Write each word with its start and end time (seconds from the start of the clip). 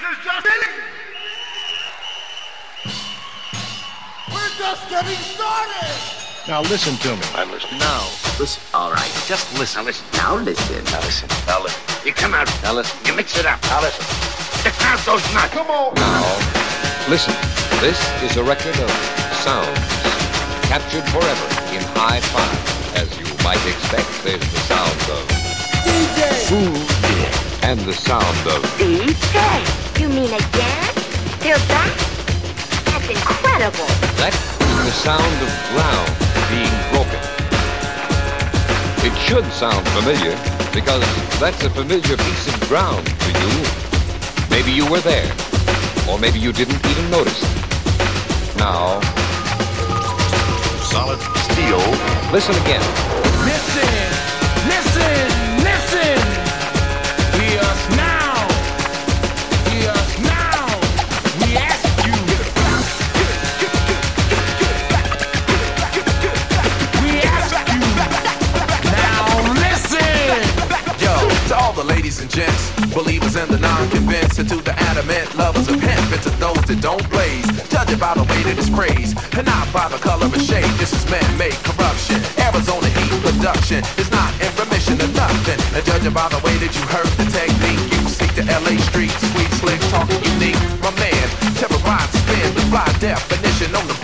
This 0.00 0.16
is 0.16 0.24
just 0.24 0.44
beginning. 0.44 0.80
We're 4.32 4.54
just 4.56 4.88
getting 4.88 5.20
started. 5.36 5.92
Now 6.48 6.62
listen 6.62 6.96
to 7.04 7.16
me. 7.16 7.22
I'm 7.34 7.50
listening. 7.50 7.80
Now, 7.80 8.08
listen. 8.40 8.62
All 8.72 8.90
right, 8.92 9.12
just 9.28 9.52
listen. 9.58 9.84
Now 9.84 9.92
listen. 9.92 10.06
Now 10.16 10.36
listen. 10.36 10.84
Now 10.84 11.00
listen. 11.04 11.28
Now 11.46 11.62
listen. 11.62 12.06
You 12.06 12.14
come 12.14 12.32
out. 12.32 12.48
Now 12.62 12.72
listen. 12.72 12.96
You 13.04 13.14
mix 13.14 13.38
it 13.38 13.44
up. 13.44 13.60
Now 13.64 13.82
listen. 13.82 14.00
The 14.64 14.72
crowd 14.80 15.04
goes 15.04 15.20
nuts. 15.34 15.52
Come 15.52 15.68
on. 15.68 15.92
Now 15.92 16.24
listen. 17.10 17.34
This 17.84 18.00
is 18.22 18.38
a 18.38 18.42
record 18.42 18.80
of 18.80 18.90
sounds 19.44 19.68
captured 20.64 21.04
forever 21.12 21.46
in 21.76 21.84
high 21.92 22.20
five. 22.32 22.96
As 22.96 23.12
you 23.20 23.28
might 23.44 23.60
expect, 23.68 24.08
there's 24.24 24.40
the 24.40 24.60
sound 24.64 24.96
of 25.12 25.28
DJ. 25.84 26.24
food 26.48 27.00
and 27.62 27.78
the 27.80 27.92
sound 27.92 28.46
of 28.48 28.62
DJ, 28.78 29.79
you 30.00 30.08
mean 30.08 30.32
again? 30.32 30.92
They're 31.44 31.60
back? 31.68 31.92
That's 32.88 33.08
incredible. 33.08 33.88
that 34.16 34.32
is 34.32 34.78
the 34.88 34.94
sound 34.96 35.36
of 35.44 35.50
ground 35.76 36.10
being 36.48 36.72
broken. 36.88 37.20
It 39.04 39.12
should 39.28 39.44
sound 39.52 39.86
familiar 39.92 40.32
because 40.72 41.04
that's 41.38 41.62
a 41.64 41.70
familiar 41.70 42.16
piece 42.16 42.46
of 42.48 42.56
ground 42.68 43.04
to 43.06 43.30
you. 43.44 43.52
Maybe 44.48 44.72
you 44.72 44.88
were 44.90 45.00
there, 45.00 45.30
or 46.08 46.18
maybe 46.18 46.38
you 46.38 46.52
didn't 46.52 46.80
even 46.86 47.10
notice. 47.10 47.40
Now, 48.56 49.00
Solid 50.88 51.20
steel. 51.44 51.80
listen 52.32 52.54
again. 52.64 52.82
Listen, 53.44 54.09
believers 72.90 73.36
and 73.36 73.50
the 73.50 73.58
non-convinced, 73.58 74.38
and 74.38 74.48
to 74.48 74.56
the 74.62 74.74
adamant 74.90 75.34
lovers 75.36 75.68
of 75.68 75.80
hemp, 75.80 76.12
and 76.12 76.22
to 76.22 76.30
those 76.42 76.62
that 76.66 76.80
don't 76.80 77.04
blaze, 77.10 77.46
judge 77.70 77.90
it 77.90 78.00
by 78.00 78.14
the 78.14 78.24
way 78.24 78.40
of 78.50 78.56
this 78.56 78.70
praise, 78.70 79.14
and 79.38 79.46
not 79.46 79.66
by 79.72 79.88
the 79.88 79.98
color 79.98 80.26
of 80.26 80.42
shade. 80.42 80.70
This 80.78 80.92
is 80.92 81.04
man-made 81.10 81.56
corruption. 81.62 82.18
Arizona 82.38 82.88
heat 82.88 83.12
production 83.22 83.80
is 83.96 84.10
not 84.10 84.30
in 84.42 84.50
remission 84.58 84.98
of 85.00 85.10
nothing, 85.14 85.60
and 85.76 85.82
judging 85.86 86.14
by 86.14 86.28
the 86.28 86.40
way 86.42 86.56
that 86.58 86.72
you 86.74 86.84
heard 86.90 87.10
the 87.20 87.26
technique. 87.30 87.80
You 87.94 88.00
seek 88.10 88.32
the 88.34 88.44
LA 88.48 88.74
streets, 88.90 89.16
sweet 89.30 89.50
slick, 89.60 89.80
talking 89.94 90.20
unique. 90.34 90.58
My 90.82 90.90
man, 90.98 91.26
terrorize, 91.56 92.10
spin 92.10 92.50
the 92.54 92.64
fly 92.72 92.88
definition 92.98 93.74
on 93.76 93.86
the 93.86 93.99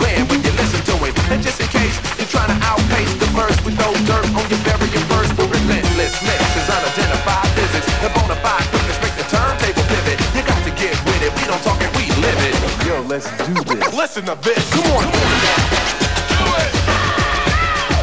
this. 14.27 14.35
Listen 14.35 14.35
to 14.35 14.49
this. 14.49 14.71
Come 14.75 14.91
on. 14.91 15.03
Do 15.07 16.47
it. 16.59 16.71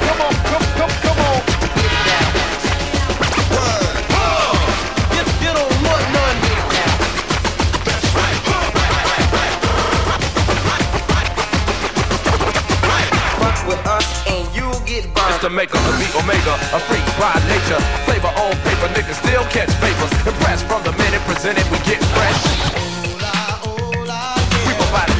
Come 0.08 0.20
on, 0.24 0.34
come, 0.48 0.64
come, 0.78 0.94
come 1.04 1.20
on. 1.20 1.40
If 5.12 5.28
you 5.42 5.52
don't 5.52 5.76
want 5.84 6.04
none, 6.16 6.38
Fuck 13.38 13.58
with 13.68 13.86
us 13.86 14.08
and 14.26 14.48
you'll 14.56 14.80
get 14.86 15.04
burned. 15.12 15.28
It's 15.28 15.42
the 15.42 15.50
maker 15.50 15.76
of 15.76 15.98
the 16.00 16.08
Omega, 16.16 16.54
a 16.72 16.80
freak 16.88 17.04
by 17.20 17.36
nature. 17.52 17.80
Flavor 18.06 18.32
on 18.40 18.56
paper, 18.64 18.88
niggas 18.96 19.20
still 19.20 19.44
catch 19.52 19.68
papers. 19.80 20.12
Impressed 20.26 20.64
from 20.66 20.82
the 20.84 20.92
minute 20.92 21.20
presented, 21.26 21.68
we 21.70 21.78
get 21.84 22.02
fresh. 22.16 22.83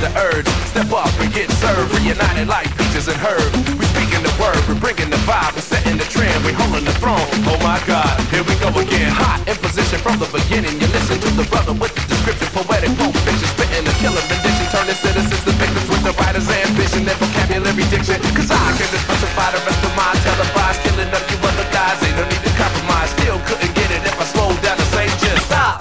The 0.05 0.13
urge, 0.21 0.45
step 0.69 0.93
up 0.93 1.09
and 1.17 1.33
get 1.33 1.49
served. 1.65 1.89
Reunited 1.97 2.45
like 2.45 2.69
peaches 2.77 3.09
and 3.09 3.17
herbs. 3.25 3.57
We 3.73 3.89
speaking 3.97 4.21
the 4.21 4.29
word, 4.37 4.61
we're 4.69 4.77
bringing 4.77 5.09
the 5.09 5.17
vibe, 5.25 5.57
we're 5.57 5.65
setting 5.65 5.97
the 5.97 6.05
trend, 6.13 6.45
we 6.45 6.53
holding 6.53 6.85
the 6.85 6.93
throne. 7.01 7.25
Oh 7.49 7.57
my 7.65 7.81
God, 7.89 8.13
here 8.29 8.45
we 8.45 8.53
go 8.61 8.69
again. 8.77 9.09
Hot 9.17 9.41
in 9.49 9.57
position 9.65 9.97
from 10.05 10.21
the 10.21 10.29
beginning. 10.29 10.77
You 10.77 10.93
listen 10.93 11.17
to 11.25 11.31
the 11.41 11.49
brother 11.49 11.73
with 11.73 11.97
the 11.97 12.05
description, 12.05 12.53
poetic 12.53 12.93
pulp 13.01 13.17
fiction, 13.25 13.49
spitting 13.49 13.81
a 13.81 13.95
killer 14.05 14.21
rendition, 14.29 14.69
turning 14.77 14.99
citizens 15.01 15.41
to 15.41 15.57
victims 15.57 15.89
with 15.89 16.05
the 16.05 16.13
writer's 16.21 16.53
ambition 16.53 17.09
and 17.09 17.17
vocabulary 17.17 17.89
diction. 17.89 18.21
Cause 18.37 18.53
I 18.53 18.61
can 18.77 18.85
specify 19.09 19.57
the 19.57 19.61
rest 19.65 19.81
of 19.89 19.93
my 19.97 20.13
televised 20.21 20.85
killing 20.85 21.09
of 21.17 21.25
you 21.33 21.41
other 21.49 21.65
guys. 21.73 21.97
Ain't 22.05 22.21
no 22.21 22.29
need 22.29 22.45
to 22.45 22.53
compromise. 22.61 23.09
Still 23.17 23.41
couldn't 23.49 23.73
get 23.73 23.89
it 23.89 24.05
if 24.05 24.21
I 24.21 24.29
slowed 24.29 24.61
down 24.61 24.77
to 24.77 24.87
say 24.93 25.09
just 25.17 25.49
stop 25.49 25.81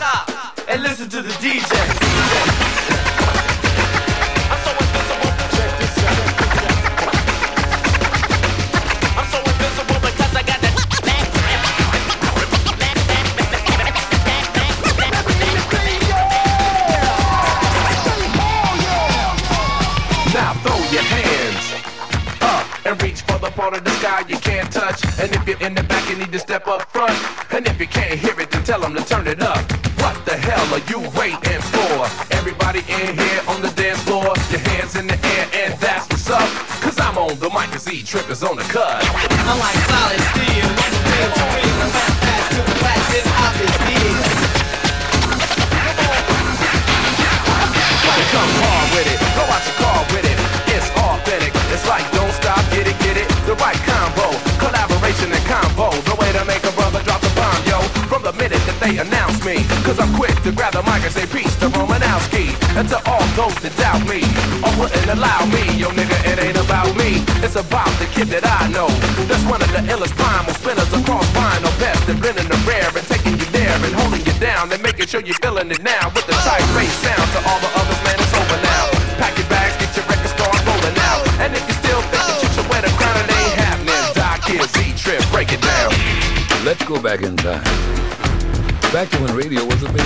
and 0.71 0.79
listen 0.79 1.11
to 1.11 1.19
the 1.19 1.35
DJ. 1.43 1.72
And 25.23 25.33
if 25.33 25.47
you're 25.47 25.61
in 25.65 25.73
the 25.73 25.83
back, 25.83 26.09
you 26.09 26.17
need 26.17 26.33
to 26.33 26.39
step 26.39 26.67
up 26.67 26.81
front. 26.91 27.15
And 27.53 27.65
if 27.65 27.79
you 27.79 27.87
can't 27.87 28.19
hear 28.19 28.37
it, 28.41 28.51
then 28.51 28.61
tell 28.65 28.81
them 28.81 28.93
to 28.93 29.05
turn 29.05 29.25
it 29.25 29.41
up. 29.41 29.63
What 30.03 30.19
the 30.25 30.35
hell 30.35 30.67
are 30.75 30.83
you 30.91 30.99
waiting 31.17 31.61
for? 31.71 32.35
Everybody 32.35 32.79
in 32.79 33.17
here 33.17 33.41
on 33.47 33.61
the 33.61 33.69
dance 33.69 34.03
floor, 34.03 34.33
your 34.51 34.59
hands 34.59 34.97
in 34.97 35.07
the 35.07 35.15
air, 35.15 35.47
and 35.63 35.79
that's 35.79 36.09
what's 36.09 36.29
up. 36.29 36.49
Cause 36.81 36.99
I'm 36.99 37.17
on 37.17 37.39
the 37.39 37.47
mic, 37.51 37.71
cause 37.71 37.83
Z-Trip 37.83 38.29
is 38.29 38.43
on 38.43 38.57
the 38.57 38.63
cut. 38.63 38.99
I'm 39.47 39.59
like 39.59 39.75
solid 39.87 40.42
me, 59.43 59.59
cause 59.83 59.99
I'm 59.99 60.11
quick 60.15 60.35
to 60.47 60.51
grab 60.51 60.73
the 60.73 60.83
mic 60.87 61.03
and 61.03 61.11
say 61.11 61.27
peace 61.27 61.51
to 61.59 61.67
Romanowski. 61.67 62.55
And 62.79 62.87
to 62.89 62.97
all 63.03 63.23
those 63.35 63.55
that 63.59 63.75
doubt 63.75 64.03
me, 64.07 64.23
or 64.63 64.71
wouldn't 64.79 65.09
allow 65.11 65.43
me, 65.51 65.63
yo 65.75 65.91
nigga, 65.91 66.15
it 66.23 66.39
ain't 66.39 66.59
about 66.59 66.95
me. 66.95 67.19
It's 67.43 67.59
about 67.59 67.91
the 67.99 68.07
kid 68.15 68.31
that 68.31 68.47
I 68.47 68.71
know. 68.71 68.87
That's 69.27 69.43
one 69.45 69.59
of 69.59 69.67
the 69.75 69.83
illest 69.91 70.15
primal 70.15 70.55
spinners 70.55 70.87
across 70.95 71.27
vinyl. 71.35 71.71
Best 71.79 72.07
and 72.07 72.19
blending 72.23 72.47
the 72.47 72.59
rare 72.63 72.87
and 72.87 73.05
taking 73.11 73.35
you 73.35 73.47
there 73.51 73.75
and 73.75 73.93
holding 73.99 74.23
you 74.23 74.35
down 74.39 74.71
and 74.71 74.79
making 74.79 75.07
sure 75.11 75.19
you're 75.19 75.39
feeling 75.43 75.67
it 75.71 75.83
now 75.83 76.07
with 76.15 76.25
the 76.25 76.35
tight 76.47 76.63
bass 76.71 76.95
sound 77.03 77.27
to 77.35 77.39
all 77.43 77.59
the 77.59 77.71
others, 77.75 77.99
man, 78.07 78.15
it's 78.15 78.33
over 78.33 78.59
now. 78.63 78.83
Pack 79.19 79.35
your 79.35 79.49
bags, 79.51 79.75
get 79.75 79.91
your 79.91 80.07
record 80.07 80.31
start 80.31 80.55
rolling 80.63 80.97
out. 81.11 81.23
And 81.43 81.51
if 81.51 81.63
you 81.67 81.75
still 81.83 82.01
think 82.15 82.23
that 82.31 82.39
you 82.39 82.49
should 82.55 82.67
wear 82.71 82.79
the 82.79 82.93
crown, 82.95 83.19
it 83.19 83.35
ain't 83.35 83.59
happening. 83.59 84.03
Doc 84.15 84.39
here, 84.47 84.63
Z-Trip, 84.71 85.21
break 85.35 85.51
it 85.51 85.59
down. 85.59 85.91
Let's 86.63 86.83
go 86.87 86.95
back 86.95 87.27
in 87.27 87.35
time. 87.35 88.22
Back 88.93 89.09
to 89.09 89.23
when 89.23 89.35
radio 89.35 89.65
was 89.65 89.81
a 89.81 89.87
baby. 89.87 90.03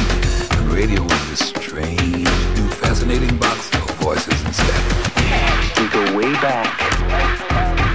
When 0.55 0.69
radio 0.69 1.03
was 1.03 1.29
this 1.29 1.49
strange, 1.49 1.99
new, 1.99 2.69
fascinating 2.69 3.35
box 3.35 3.69
of 3.75 3.89
voices 3.97 4.41
and 4.45 4.55
static. 4.55 5.77
We 5.77 5.89
go 5.89 6.17
way 6.17 6.31
back. 6.39 6.71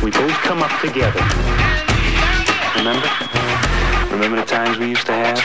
We 0.02 0.10
both 0.10 0.36
come 0.44 0.62
up 0.62 0.80
together. 0.82 1.18
Remember? 2.76 3.08
Remember 4.12 4.36
the 4.36 4.46
times 4.46 4.76
we 4.76 4.90
used 4.90 5.06
to 5.06 5.14
have? 5.14 5.38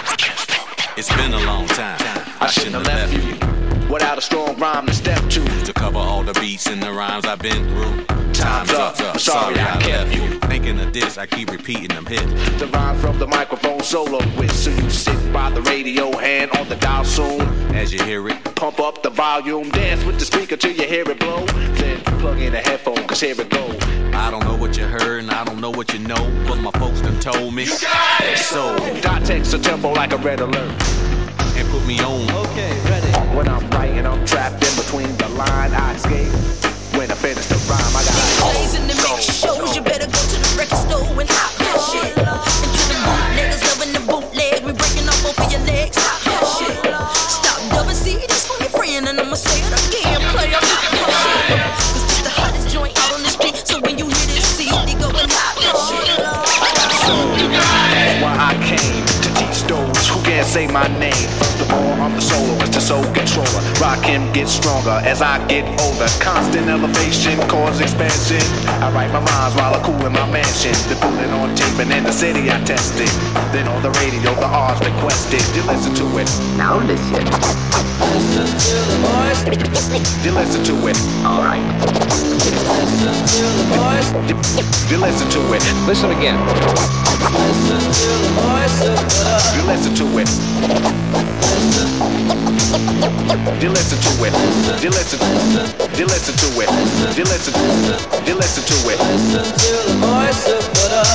It's 0.98 1.16
been 1.16 1.34
a 1.34 1.40
long 1.46 1.66
time. 1.68 1.98
I 2.42 2.48
shouldn't 2.48 2.76
have 2.76 2.86
left 2.86 3.14
you 3.14 3.57
Without 3.90 4.18
a 4.18 4.22
strong 4.22 4.58
rhyme 4.58 4.86
to 4.88 4.94
step 4.94 5.22
to. 5.30 5.44
to 5.66 5.74
cover 5.74 5.98
all 5.98 6.24
the 6.24 6.34
beats 6.34 6.68
and 6.68 6.82
the 6.82 6.92
rhymes 6.92 7.26
I've 7.26 7.40
been 7.40 7.68
through. 7.70 8.06
Time's 8.34 8.72
up. 8.72 9.00
I'm 9.00 9.18
sorry 9.18 9.56
I 9.60 9.78
kept 9.82 10.14
you. 10.14 10.40
Thinking 10.42 10.80
of 10.80 10.94
this, 10.94 11.18
I 11.18 11.26
keep 11.26 11.50
repeating 11.52 11.88
them 11.90 12.06
hits. 12.06 12.26
The 12.60 12.68
rhyme 12.68 12.98
from 13.00 13.18
the 13.18 13.28
microphone 13.28 13.82
solo 13.82 14.20
with. 14.38 14.52
So 14.52 14.70
you 14.72 14.90
sit 14.90 15.34
by 15.34 15.50
the 15.50 15.62
radio, 15.64 16.16
hand 16.18 16.52
on 16.52 16.68
the 16.70 16.76
dial 16.76 17.06
soon. 17.06 17.42
As 17.76 17.94
you 17.94 18.04
hear 18.04 18.28
it, 18.28 18.38
Pump 18.58 18.80
up 18.80 19.04
the 19.04 19.12
volume, 19.12 19.70
dance 19.70 20.04
with 20.04 20.18
the 20.18 20.26
speaker 20.26 20.58
till 20.58 20.72
you 20.72 20.88
hear 20.88 21.08
it 21.08 21.20
blow. 21.20 21.46
Then 21.46 22.00
plug 22.20 22.40
in 22.40 22.56
a 22.56 22.58
headphone, 22.60 23.08
cause 23.08 23.20
here 23.22 23.40
it 23.40 23.50
go. 23.52 23.68
I 24.18 24.32
don't 24.32 24.44
know 24.46 24.56
what 24.58 24.76
you 24.76 24.86
heard 24.86 25.20
and 25.22 25.30
I 25.30 25.44
don't 25.44 25.62
know 25.62 25.70
what 25.70 25.94
you 25.94 26.00
know, 26.00 26.16
but 26.48 26.56
my 26.56 26.72
folks 26.72 27.02
done 27.02 27.20
told 27.20 27.54
me. 27.54 27.66
So, 27.66 28.76
Dot 29.02 29.24
text 29.26 29.54
a 29.54 29.60
tempo 29.60 29.94
like 29.94 30.12
a 30.12 30.18
red 30.18 30.40
alert. 30.40 30.72
and 31.56 31.70
put 31.70 31.86
me 31.86 32.00
on. 32.00 32.26
When 33.36 33.48
I'm 33.48 33.70
writing, 33.72 34.06
I'm 34.06 34.26
trapped 34.26 34.64
in 34.64 34.74
between 34.76 35.16
the 35.18 35.30
line. 35.30 35.74
I 35.74 35.94
escape. 35.96 36.32
When 36.98 37.12
I 37.12 37.16
finish 37.16 37.46
the 37.46 37.56
rhyme, 37.70 37.94
I 37.94 38.02
got 38.02 38.16
go, 38.42 38.50
in 38.76 38.88
the 38.88 38.96
mix. 38.98 39.30
shows. 39.30 39.76
You 39.76 39.82
better 39.82 40.08
go 40.10 40.18
to 40.18 40.38
the 40.42 40.52
record 40.58 40.82
store 40.82 41.06
and 41.22 41.30
hop 41.30 41.54
that 41.62 41.78
shit. 41.94 42.18
Into 42.18 42.84
the 42.90 42.98
bootleggers 43.06 43.62
loving 43.70 43.94
the 43.94 44.02
bootleg. 44.02 44.66
We 44.66 44.74
breaking 44.74 45.06
up 45.06 45.22
over 45.22 45.46
your 45.54 45.62
legs. 45.70 45.94
Hop 46.02 46.20
that 46.26 46.44
shit. 46.58 46.74
Stop 47.30 47.60
double 47.70 47.94
C. 47.94 48.18
This 48.26 48.50
for 48.50 48.58
your 48.58 48.74
friend, 48.74 49.06
and 49.08 49.20
I'ma 49.22 49.38
say 49.38 49.62
it 49.62 49.70
again. 49.78 50.18
Play 50.34 50.50
up 50.58 50.66
with 50.66 51.06
shit. 51.06 51.62
Cause 51.94 52.06
this 52.10 52.22
the 52.26 52.34
hottest 52.34 52.74
joint 52.74 52.98
out 52.98 53.14
on 53.14 53.22
the 53.22 53.30
street. 53.30 53.62
So 53.62 53.78
when 53.86 54.02
you 54.02 54.10
hear 54.10 54.28
this 54.34 54.48
CD, 54.58 54.98
go 54.98 55.14
and 55.14 55.30
hop 55.30 55.54
that 55.62 55.78
shit. 55.86 56.18
So, 57.06 57.14
that's 57.54 58.18
why 58.26 58.34
I 58.36 58.58
came 58.66 59.06
to 59.22 59.30
teach 59.38 59.62
those 59.70 60.02
who 60.10 60.18
can't 60.26 60.48
say 60.50 60.66
my 60.66 60.90
name. 60.98 61.14
First 61.38 61.62
of 61.62 61.72
all, 61.72 62.02
I'm 62.02 62.17
the 62.88 62.94
the 62.94 63.04
soul 63.04 63.14
controller. 63.14 63.62
Rock 63.80 64.04
him, 64.04 64.32
get 64.34 64.48
stronger 64.48 65.02
as 65.04 65.22
I 65.22 65.46
get 65.48 65.66
older. 65.82 66.08
Constant 66.20 66.68
elevation, 66.68 67.38
cause 67.48 67.82
expansion. 67.82 68.42
I 68.82 68.92
write 68.92 69.12
my 69.12 69.20
rhymes 69.20 69.56
while 69.56 69.74
I 69.74 69.82
cool 69.84 70.06
in 70.06 70.14
my 70.14 70.30
mansion. 70.32 70.74
They 70.88 70.96
put 70.96 71.14
on 71.32 71.56
tape 71.56 71.80
and 71.80 71.92
in 71.92 72.04
the 72.04 72.12
city 72.12 72.50
I 72.50 72.64
test 72.64 72.96
it. 73.00 73.12
Then 73.52 73.68
on 73.68 73.82
the 73.82 73.92
radio, 74.02 74.34
the 74.36 74.48
R's 74.48 74.80
requested. 74.80 75.44
You 75.56 75.64
listen 75.68 75.94
to 75.96 76.18
it. 76.18 76.30
Now 76.58 76.80
listen. 76.80 77.67
Listen 78.00 78.46
to 78.46 78.76
the 78.90 78.98
voice. 79.06 79.42
You 80.24 80.32
listen 80.32 80.64
to 80.66 80.74
it. 80.88 80.98
Alright. 81.26 81.64
Listen 82.38 83.14
to 83.34 83.46
the 83.58 83.66
voice. 83.74 84.10
You 84.92 84.98
listen 84.98 85.28
to 85.32 85.40
it. 85.54 85.64
Listen 85.88 86.12
again. 86.12 86.38
Listen 87.34 87.80
to 87.82 88.10
the 88.22 88.32
voice 88.38 88.82
of 88.86 88.98
love. 89.26 89.56
You 89.56 89.64
listen 89.66 89.94
to 89.96 90.06
it. 90.20 90.30
Listen. 91.42 91.90
You 93.62 93.70
listen 93.70 93.98
to 93.98 94.12
it. 94.26 94.34
You 94.84 94.90
listen. 94.90 95.20
You 95.98 96.06
listen 96.06 96.36
to 96.38 96.48
it. 96.62 96.70
You 97.18 97.24
listen. 97.26 97.54
You 98.28 98.36
listen 98.36 98.64
to 98.64 98.78
it. 98.92 99.00
Listen 99.00 99.44
to 99.44 99.74
the 99.90 99.98
voice 100.06 100.48
of 100.48 100.62
butter. 100.74 101.08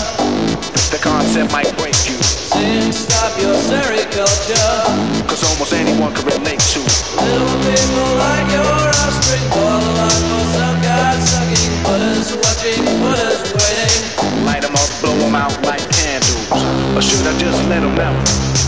The 0.91 0.99
concept 1.01 1.53
might 1.53 1.71
break 1.79 1.97
you. 2.09 2.19
Sing, 2.23 2.93
stop 2.93 3.33
your 3.41 3.55
sericulture. 3.55 4.92
Cause 5.33 5.49
almost 5.49 5.73
anyone 5.73 6.13
can 6.13 6.29
relate 6.29 6.61
to. 6.77 6.81
Little 6.85 7.57
people 7.65 8.09
like 8.21 8.53
your 8.53 8.69
offspring 9.01 9.41
fall 9.49 9.81
along 9.81 10.21
for 10.29 10.45
some 10.53 10.77
god 10.85 11.17
sucking 11.25 11.73
butters, 11.81 12.37
watching 12.37 12.85
butters 13.01 13.41
waiting. 13.57 14.45
Light 14.45 14.61
'em 14.61 14.77
up, 14.77 14.91
blow 15.01 15.17
'em 15.25 15.35
out 15.35 15.57
like 15.65 15.81
candles. 15.89 16.53
Or 16.93 17.01
should 17.01 17.25
I 17.25 17.33
just 17.41 17.65
let 17.73 17.81
'em 17.81 17.95
melt? 17.97 18.13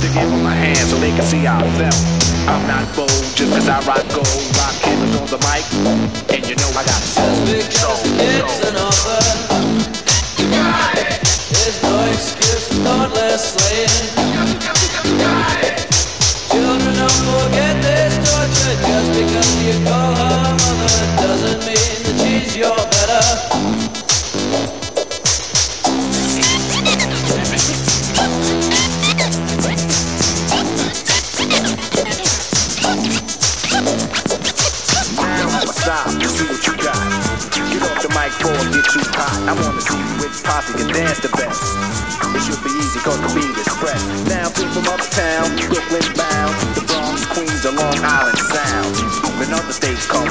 To 0.00 0.08
give 0.08 0.24
'em 0.24 0.46
a 0.46 0.54
hand 0.56 0.88
so 0.88 0.96
they 0.96 1.12
can 1.12 1.26
see 1.28 1.44
how 1.44 1.60
I 1.60 1.68
felt. 1.76 2.00
I'm 2.48 2.64
not 2.66 2.88
bold 2.96 3.12
just 3.36 3.52
cause 3.52 3.68
I 3.68 3.84
rock 3.84 4.00
gold. 4.16 4.44
Rock 4.56 4.74
killers 4.80 5.14
on 5.20 5.28
the 5.28 5.40
mic. 5.44 5.64
And 6.32 6.48
you 6.48 6.56
know 6.56 6.70
I 6.80 6.82
got 6.88 7.02
soul. 7.12 7.44
Just 7.76 8.04
because 8.08 8.40
it's 8.40 8.60
an 8.64 8.76
offer. 8.88 9.20
You 10.40 10.46
got 10.48 10.96
it. 10.96 11.20
There's 11.52 11.78
no 11.82 11.94
excuse 12.08 12.64
for 12.72 12.80
thoughtless 12.88 13.52
slaying. 13.52 14.23
Because 19.14 19.62
you 19.62 19.72
call 19.86 20.12
her 20.12 20.56
mother 20.58 21.06
doesn't 21.22 21.60
mean 21.66 21.98
that 22.02 22.16
she's 22.18 22.56
your 22.56 22.74
better. 22.74 23.22
Stop 35.74 36.10
to 36.18 36.28
see 36.28 36.46
what 36.50 36.66
you 36.66 36.74
got. 36.82 36.98
Get 37.70 37.82
off 37.82 38.02
the 38.02 38.08
mic 38.18 38.32
get 38.74 38.84
too 38.90 38.98
hot. 39.14 39.46
I 39.46 39.52
wanna 39.54 39.80
see 39.80 40.02
which 40.18 40.42
posse 40.42 40.72
can 40.74 40.92
dance 40.92 41.20
the 41.20 41.28
best. 41.28 41.62
It 42.34 42.42
should 42.42 42.64
be 42.64 42.70
easy 42.70 42.98
cause 42.98 43.20
the 43.20 43.30
beat. 43.38 43.54
Now 44.28 44.48
people 44.48 44.82
from 44.82 44.88
uptown, 44.88 45.54
Brooklyn 45.68 46.13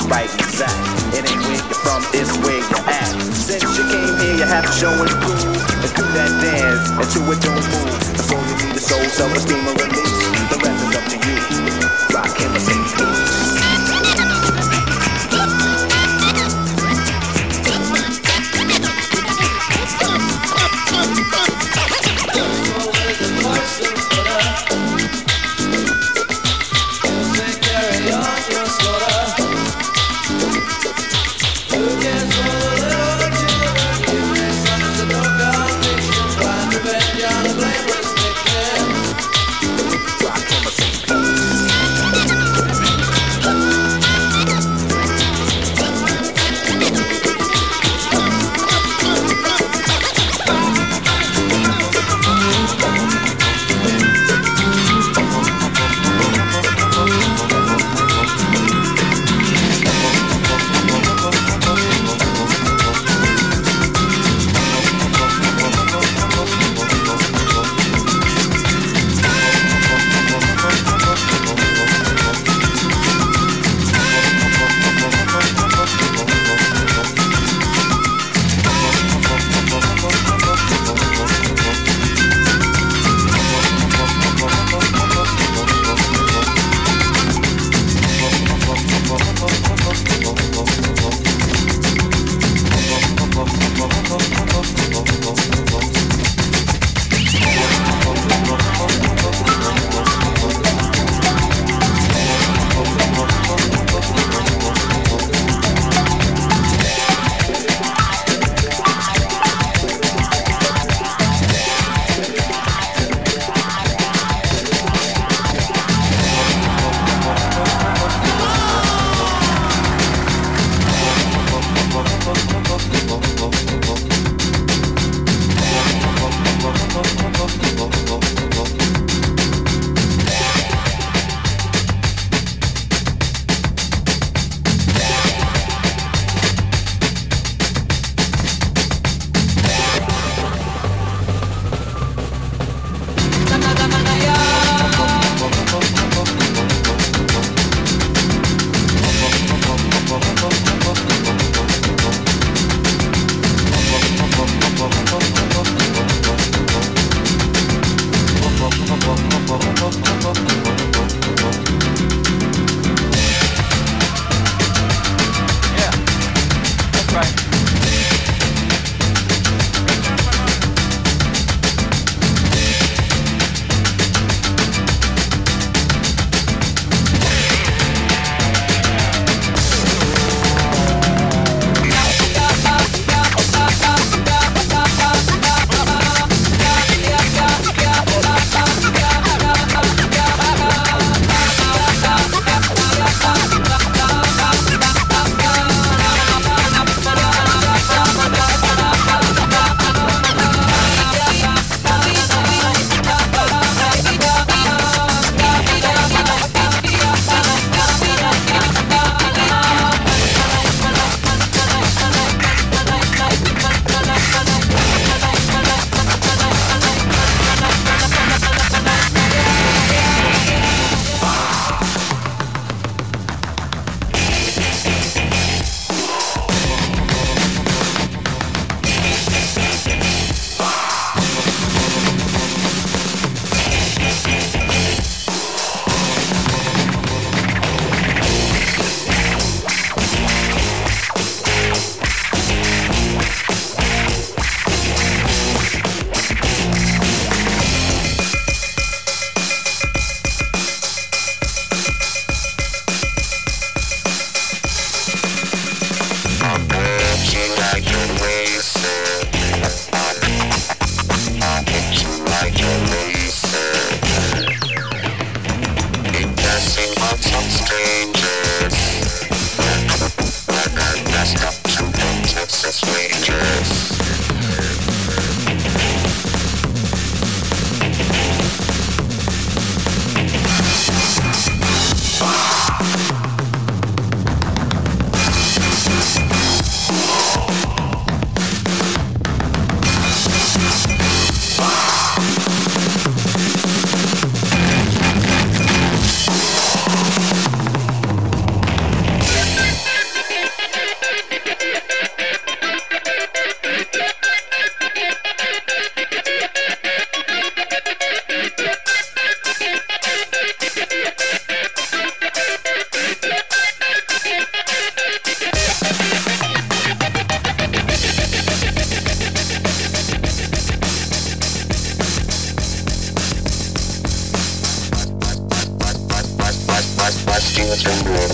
right 0.08 0.30
exact. 0.36 0.74
It 1.14 1.30
ain't 1.30 1.42
where 1.44 1.56
you're 1.56 1.82
from, 1.84 2.02
it's 2.14 2.32
where 2.44 2.60
you're 2.60 2.88
at. 2.90 3.14
Since 3.34 3.64
you 3.78 3.84
came 3.92 4.18
here, 4.20 4.36
you 4.36 4.48
have 4.48 4.66
to 4.66 4.72
show 4.72 4.92
and 4.92 5.10
prove. 5.22 5.44
And 5.84 5.92
do 5.96 6.04
that 6.18 6.32
dance 6.42 6.90
until 6.92 7.32
it 7.32 7.42
don't 7.42 7.66
move. 7.72 8.00
Before 8.18 8.42
you 8.42 8.56
need 8.66 8.76
a 8.76 8.80
soul, 8.80 9.04
self-esteem, 9.04 9.68
or 9.68 9.76
release. 9.76 10.23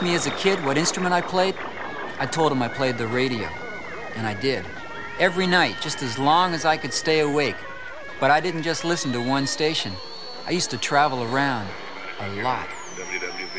asked 0.00 0.08
me 0.08 0.14
as 0.14 0.26
a 0.26 0.30
kid 0.30 0.64
what 0.64 0.78
instrument 0.78 1.12
I 1.12 1.20
played, 1.20 1.54
I 2.18 2.24
told 2.24 2.52
him 2.52 2.62
I 2.62 2.68
played 2.68 2.96
the 2.96 3.06
radio. 3.06 3.46
And 4.16 4.26
I 4.26 4.32
did. 4.32 4.64
Every 5.18 5.46
night, 5.46 5.76
just 5.82 6.02
as 6.02 6.18
long 6.18 6.54
as 6.54 6.64
I 6.64 6.78
could 6.78 6.94
stay 6.94 7.20
awake. 7.20 7.56
But 8.18 8.30
I 8.30 8.40
didn't 8.40 8.62
just 8.62 8.82
listen 8.82 9.12
to 9.12 9.20
one 9.20 9.46
station. 9.46 9.92
I 10.46 10.52
used 10.52 10.70
to 10.70 10.78
travel 10.78 11.22
around 11.22 11.68
a 12.18 12.42
lot. 12.42 12.66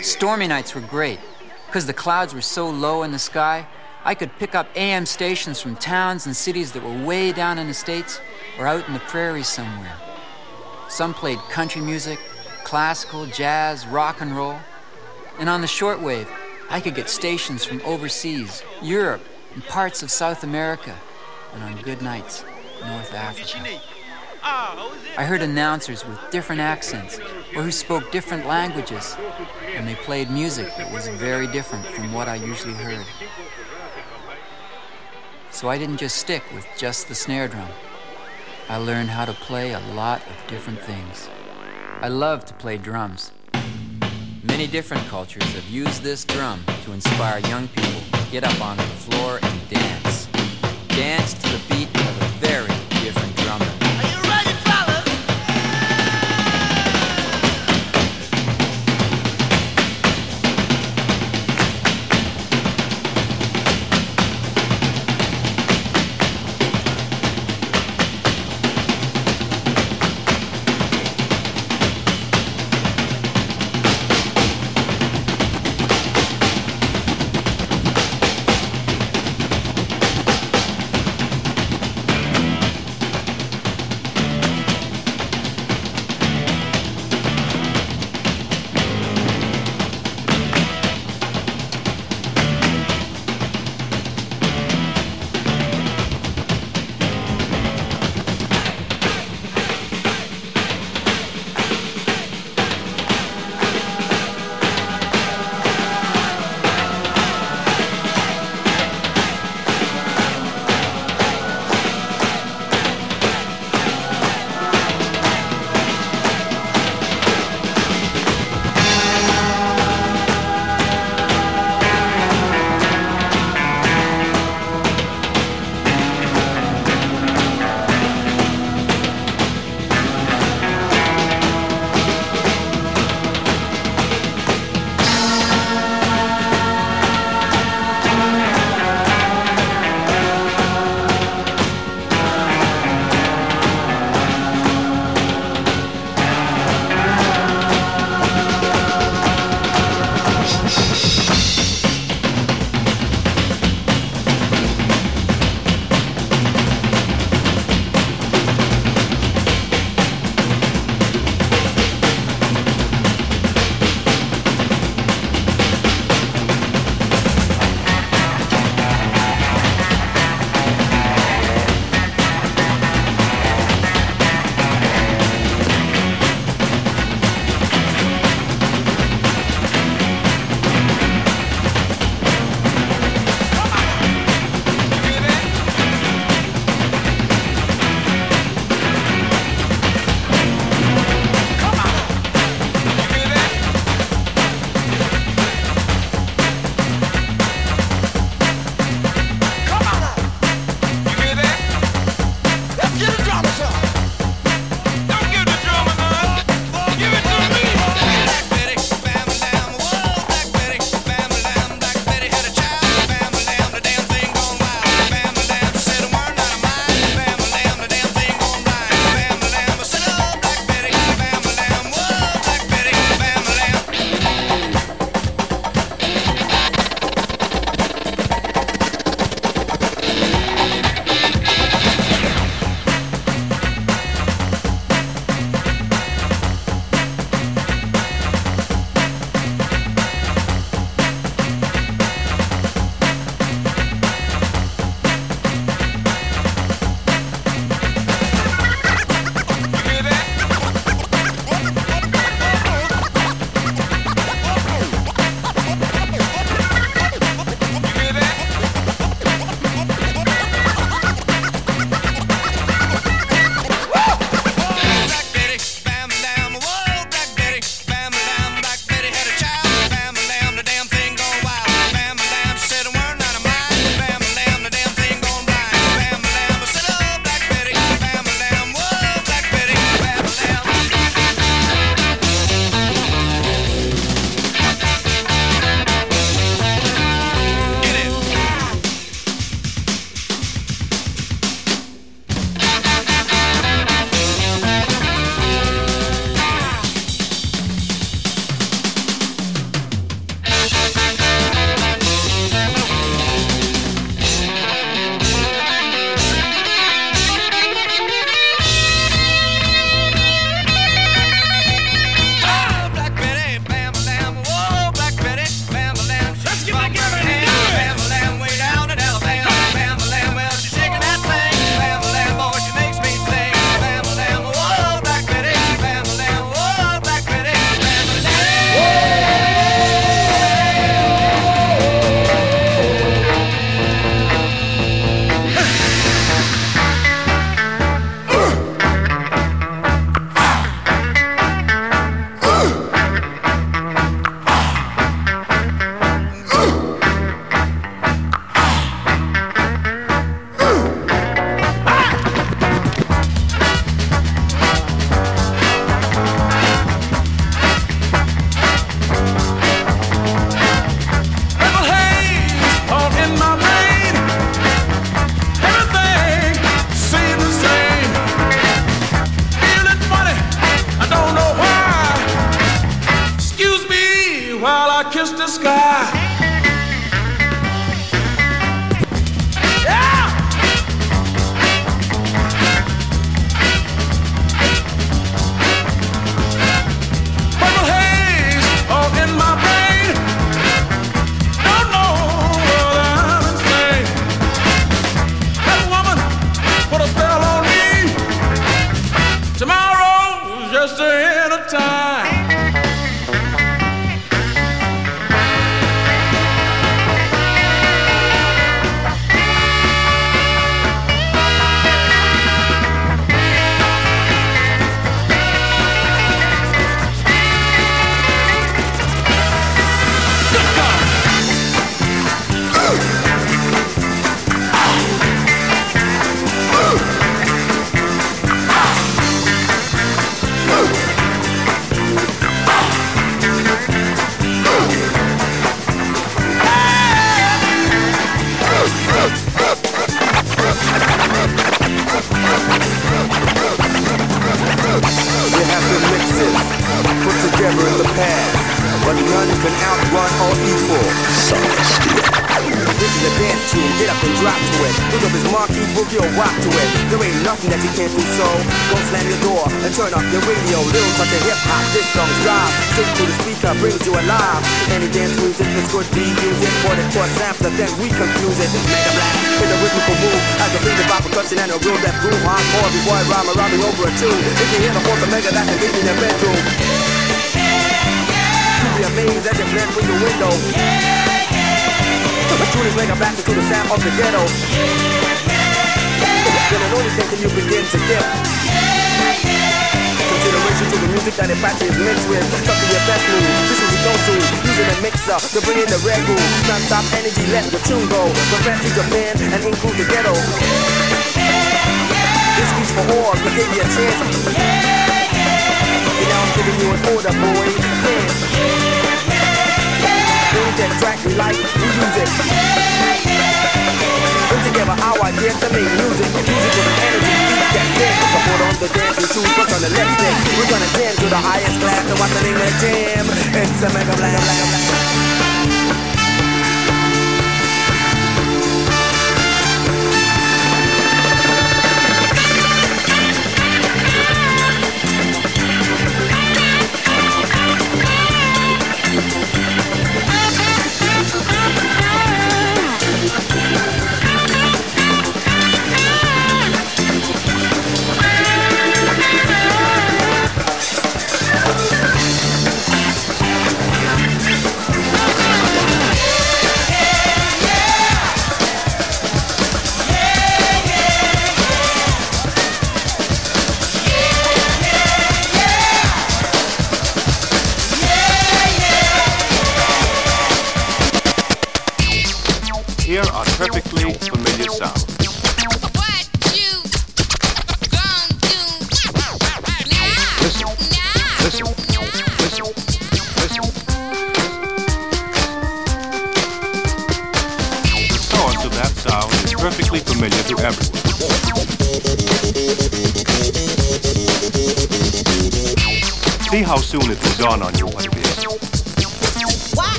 Stormy 0.00 0.48
nights 0.48 0.74
were 0.74 0.80
great. 0.80 1.20
Because 1.66 1.84
the 1.84 1.92
clouds 1.92 2.32
were 2.32 2.40
so 2.40 2.70
low 2.70 3.02
in 3.02 3.12
the 3.12 3.18
sky, 3.18 3.66
I 4.02 4.14
could 4.14 4.30
pick 4.38 4.54
up 4.54 4.66
AM 4.74 5.04
stations 5.04 5.60
from 5.60 5.76
towns 5.76 6.24
and 6.24 6.34
cities 6.34 6.72
that 6.72 6.82
were 6.82 7.04
way 7.04 7.32
down 7.32 7.58
in 7.58 7.66
the 7.66 7.74
States 7.74 8.18
or 8.58 8.66
out 8.66 8.88
in 8.88 8.94
the 8.94 9.00
prairies 9.00 9.48
somewhere. 9.48 9.94
Some 10.88 11.12
played 11.12 11.38
country 11.50 11.82
music, 11.82 12.18
classical, 12.64 13.26
jazz, 13.26 13.86
rock 13.86 14.22
and 14.22 14.34
roll. 14.34 14.58
And 15.40 15.48
on 15.48 15.62
the 15.62 15.66
shortwave, 15.66 16.28
I 16.68 16.80
could 16.80 16.94
get 16.94 17.08
stations 17.08 17.64
from 17.64 17.80
overseas, 17.80 18.62
Europe, 18.82 19.22
and 19.54 19.64
parts 19.64 20.02
of 20.02 20.10
South 20.10 20.44
America, 20.44 20.94
and 21.54 21.62
on 21.64 21.80
good 21.82 22.02
nights, 22.02 22.44
North 22.86 23.14
Africa. 23.14 23.80
I 24.42 25.24
heard 25.24 25.40
announcers 25.40 26.06
with 26.06 26.18
different 26.30 26.60
accents 26.60 27.18
or 27.56 27.62
who 27.62 27.72
spoke 27.72 28.12
different 28.12 28.46
languages, 28.46 29.16
and 29.66 29.88
they 29.88 29.94
played 29.94 30.30
music 30.30 30.76
that 30.76 30.92
was 30.92 31.08
very 31.08 31.46
different 31.46 31.86
from 31.86 32.12
what 32.12 32.28
I 32.28 32.34
usually 32.34 32.74
heard. 32.74 33.06
So 35.50 35.70
I 35.70 35.78
didn't 35.78 35.96
just 35.96 36.16
stick 36.16 36.42
with 36.54 36.66
just 36.76 37.08
the 37.08 37.14
snare 37.14 37.48
drum. 37.48 37.68
I 38.68 38.76
learned 38.76 39.08
how 39.08 39.24
to 39.24 39.32
play 39.32 39.72
a 39.72 39.80
lot 39.80 40.20
of 40.26 40.46
different 40.48 40.80
things. 40.80 41.30
I 42.02 42.08
love 42.08 42.44
to 42.44 42.54
play 42.54 42.76
drums. 42.76 43.32
Many 44.60 44.72
different 44.72 45.06
cultures 45.08 45.54
have 45.54 45.70
used 45.70 46.02
this 46.02 46.22
drum 46.22 46.62
to 46.84 46.92
inspire 46.92 47.38
young 47.48 47.66
people 47.68 48.02
to 48.12 48.30
get 48.30 48.44
up 48.44 48.60
onto 48.60 48.82
the 48.82 48.88
floor 48.90 49.38
and 49.40 49.68
dance. 49.70 50.26
Dance 50.88 51.32
to 51.32 51.48
the 51.48 51.60
beat 51.70 51.88
of 51.88 52.20
a 52.20 52.26
very 52.46 52.79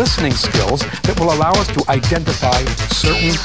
listening 0.00 0.32
skills 0.32 0.80
that 1.04 1.12
will 1.20 1.28
allow 1.28 1.52
us 1.60 1.68
to 1.76 1.84
identify 1.92 2.56
certain 2.88 3.36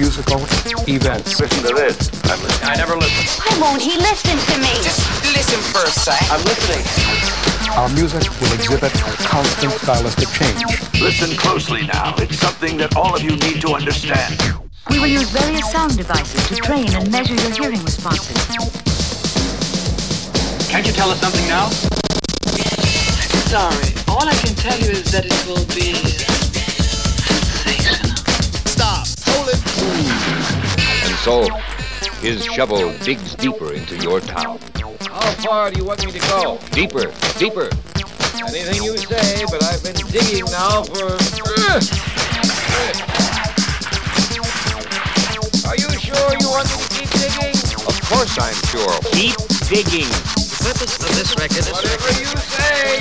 musical 0.00 0.40
events. 0.88 1.36
Listen 1.36 1.60
to 1.60 1.76
this. 1.76 2.08
I'm 2.24 2.40
listening. 2.40 2.72
I 2.72 2.74
never 2.80 2.96
listen. 2.96 3.20
Why 3.44 3.52
won't 3.60 3.82
he 3.84 4.00
listen 4.00 4.32
to 4.32 4.54
me? 4.64 4.72
Just 4.80 5.04
listen 5.36 5.60
for 5.60 5.84
a 5.84 5.92
sec. 5.92 6.16
I'm 6.32 6.40
listening. 6.48 6.80
Our 7.76 7.92
music 7.92 8.24
will 8.40 8.48
exhibit 8.56 8.96
constant 9.28 9.72
stylistic 9.76 10.32
change. 10.32 10.64
Listen 11.04 11.36
closely 11.36 11.84
now. 11.84 12.16
It's 12.16 12.40
something 12.40 12.78
that 12.78 12.96
all 12.96 13.14
of 13.14 13.20
you 13.20 13.36
need 13.36 13.60
to 13.60 13.76
understand. 13.76 14.40
We 14.88 15.00
will 15.00 15.12
use 15.12 15.28
various 15.28 15.70
sound 15.70 15.98
devices 15.98 16.48
to 16.48 16.56
train 16.64 16.88
and 16.96 17.12
measure 17.12 17.36
your 17.36 17.52
hearing 17.52 17.84
responses. 17.84 18.40
Can't 20.72 20.86
you 20.86 20.94
tell 20.96 21.10
us 21.10 21.20
something 21.20 21.46
now? 21.46 21.68
Sorry. 23.52 23.99
All 24.10 24.26
I 24.28 24.34
can 24.42 24.54
tell 24.56 24.78
you 24.80 24.90
is 24.90 25.12
that 25.12 25.24
it 25.24 25.46
will 25.46 25.64
be 25.70 25.94
sensational. 27.22 28.16
Stop. 28.66 29.06
Hold 29.30 29.48
it. 29.54 29.60
And 31.06 31.14
so, 31.22 31.46
his 32.20 32.44
shovel 32.44 32.92
digs 32.98 33.36
deeper 33.36 33.72
into 33.72 33.96
your 33.98 34.20
town. 34.20 34.58
How 35.06 35.30
far 35.46 35.70
do 35.70 35.78
you 35.78 35.84
want 35.84 36.04
me 36.04 36.10
to 36.10 36.18
go? 36.18 36.58
Deeper, 36.72 37.14
deeper. 37.38 37.70
Anything 38.48 38.82
you 38.82 38.98
say, 38.98 39.44
but 39.48 39.62
I've 39.62 39.82
been 39.84 39.94
digging 40.10 40.44
now 40.46 40.82
for. 40.82 41.06
Uh, 41.06 41.80
Are 45.68 45.76
you 45.76 45.88
sure 46.02 46.34
you 46.40 46.50
want 46.50 46.66
me 46.66 46.76
to 46.82 46.88
keep 46.98 47.10
digging? 47.14 47.54
Of 47.86 48.00
course 48.10 48.36
I'm 48.38 48.58
sure. 48.74 48.98
Keep 49.12 49.36
digging. 49.68 50.39
The 50.60 50.66
purpose 50.74 50.98
of 50.98 51.08
this 51.16 51.34
record 51.36 51.56
is 51.56 51.72
Whatever 51.72 52.20
you 52.20 52.26
say. 52.36 53.00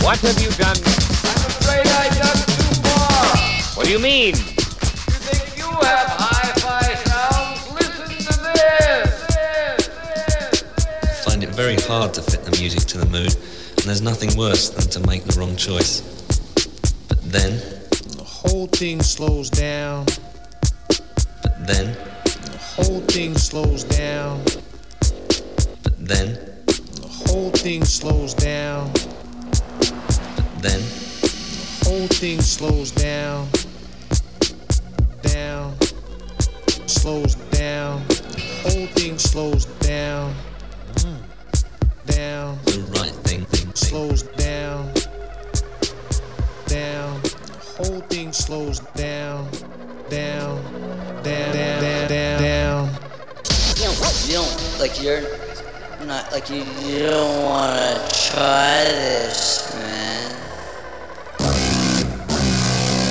What 0.00 0.18
have 0.20 0.40
you 0.40 0.50
done? 0.50 0.76
I'm 0.76 1.42
afraid 1.50 1.86
I 1.88 2.08
dug 2.18 2.38
too 2.46 2.70
far. 2.82 3.36
What 3.74 3.86
do 3.86 3.90
you 3.90 3.98
mean? 3.98 4.59
Hard 11.90 12.14
to 12.14 12.22
fit 12.22 12.44
the 12.44 12.56
music 12.60 12.82
to 12.86 12.98
the 12.98 13.06
mood, 13.06 13.34
and 13.34 13.84
there's 13.84 14.00
nothing 14.00 14.30
worse 14.38 14.68
than 14.68 14.86
to 14.90 15.00
make 15.08 15.24
the 15.24 15.36
wrong 15.36 15.56
choice. 15.56 16.02
But 17.08 17.20
then, 17.32 17.58
The 18.16 18.22
whole 18.22 18.68
thing 18.68 19.02
slows 19.02 19.50
down. 19.50 20.06
but 21.42 21.66
then, 21.66 21.96
The 22.52 22.58
whole 22.76 23.00
thing 23.00 23.36
slows 23.36 23.82
down. 23.82 24.44
but 25.82 25.96
then, 25.98 26.38
The 27.02 27.10
whole 27.26 27.50
thing 27.50 27.84
slows 27.84 28.34
down. 28.34 28.92
but 28.92 30.62
then, 30.62 30.80
The 31.26 31.84
whole 31.84 32.06
thing 32.06 32.40
slows 32.40 32.92
down. 32.92 33.48
Down. 35.22 35.74
Slows 36.86 37.34
down. 37.50 38.06
The 38.06 38.42
whole 38.62 38.86
thing 38.94 39.18
slows 39.18 39.64
down. 39.82 40.34
Down. 42.20 42.58
the 42.66 42.82
right 43.00 43.16
thing, 43.24 43.46
thing, 43.46 43.72
Slows 43.74 44.24
down. 44.36 44.92
Down. 46.66 47.22
The 47.22 47.30
whole 47.78 48.00
thing 48.12 48.30
slows 48.34 48.80
down. 48.92 49.48
Down. 50.10 50.62
Down. 51.22 51.54
Down. 51.54 51.80
Down. 51.80 52.08
Down. 52.10 52.40
down. 52.42 52.88
You 53.74 53.84
don't, 53.86 54.28
you 54.28 54.34
don't, 54.34 54.78
like 54.78 55.02
you're 55.02 55.22
not, 56.04 56.30
like 56.30 56.50
you, 56.50 56.62
you 56.84 57.06
don't 57.06 57.42
wanna 57.42 58.06
try 58.12 58.84
this, 58.84 59.72
man. 59.74 60.30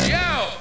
Yo! 0.06 0.54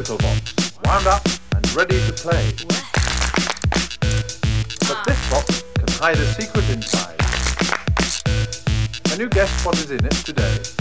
musical 0.00 0.16
box, 0.16 0.72
wound 0.86 1.06
up 1.06 1.22
and 1.54 1.74
ready 1.74 1.98
to 2.06 2.12
play. 2.14 2.52
But 4.80 4.96
ah. 4.96 5.02
this 5.06 5.30
box 5.30 5.62
can 5.74 5.88
hide 6.00 6.16
a 6.16 6.24
secret 6.32 6.70
inside. 6.70 7.18
Can 9.04 9.20
you 9.20 9.28
guess 9.28 9.62
what 9.62 9.76
is 9.76 9.90
in 9.90 10.02
it 10.02 10.12
today? 10.12 10.80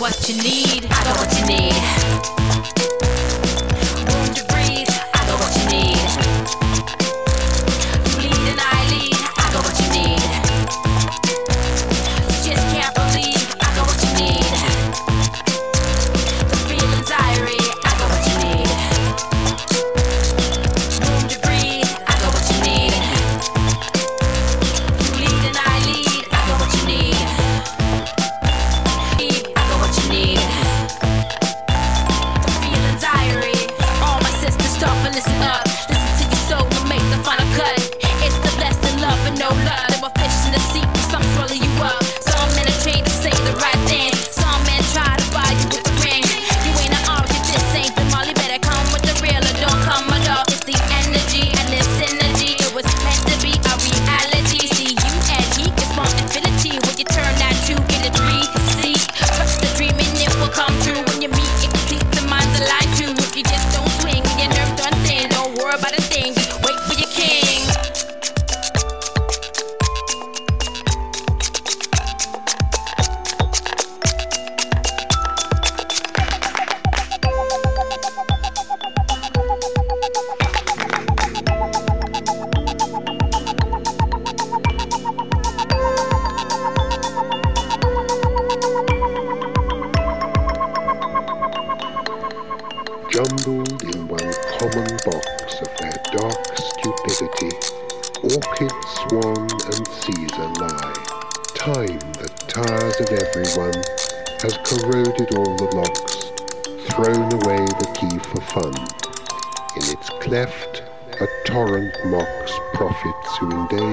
what 0.00 0.28
you 0.28 0.36
need. 0.42 0.86
I 0.90 1.04
got 1.04 1.18
what 1.18 1.38
you 1.38 1.46
need. 1.46 2.33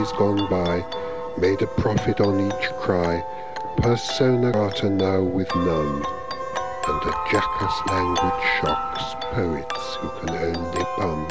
days 0.02 0.12
gone 0.14 0.50
by, 0.50 0.84
made 1.38 1.62
a 1.62 1.68
profit 1.68 2.20
on 2.22 2.40
each 2.40 2.70
cry, 2.80 3.24
persona 3.78 4.52
grata 4.52 4.90
now 4.90 5.22
with 5.22 5.54
none, 5.56 6.04
and 6.88 7.02
a 7.04 7.14
jackass 7.30 7.82
language 7.88 8.44
shocks 8.60 9.04
poets 9.32 9.96
who 10.00 10.10
can 10.20 10.30
only 10.30 10.86
pun. 10.98 11.28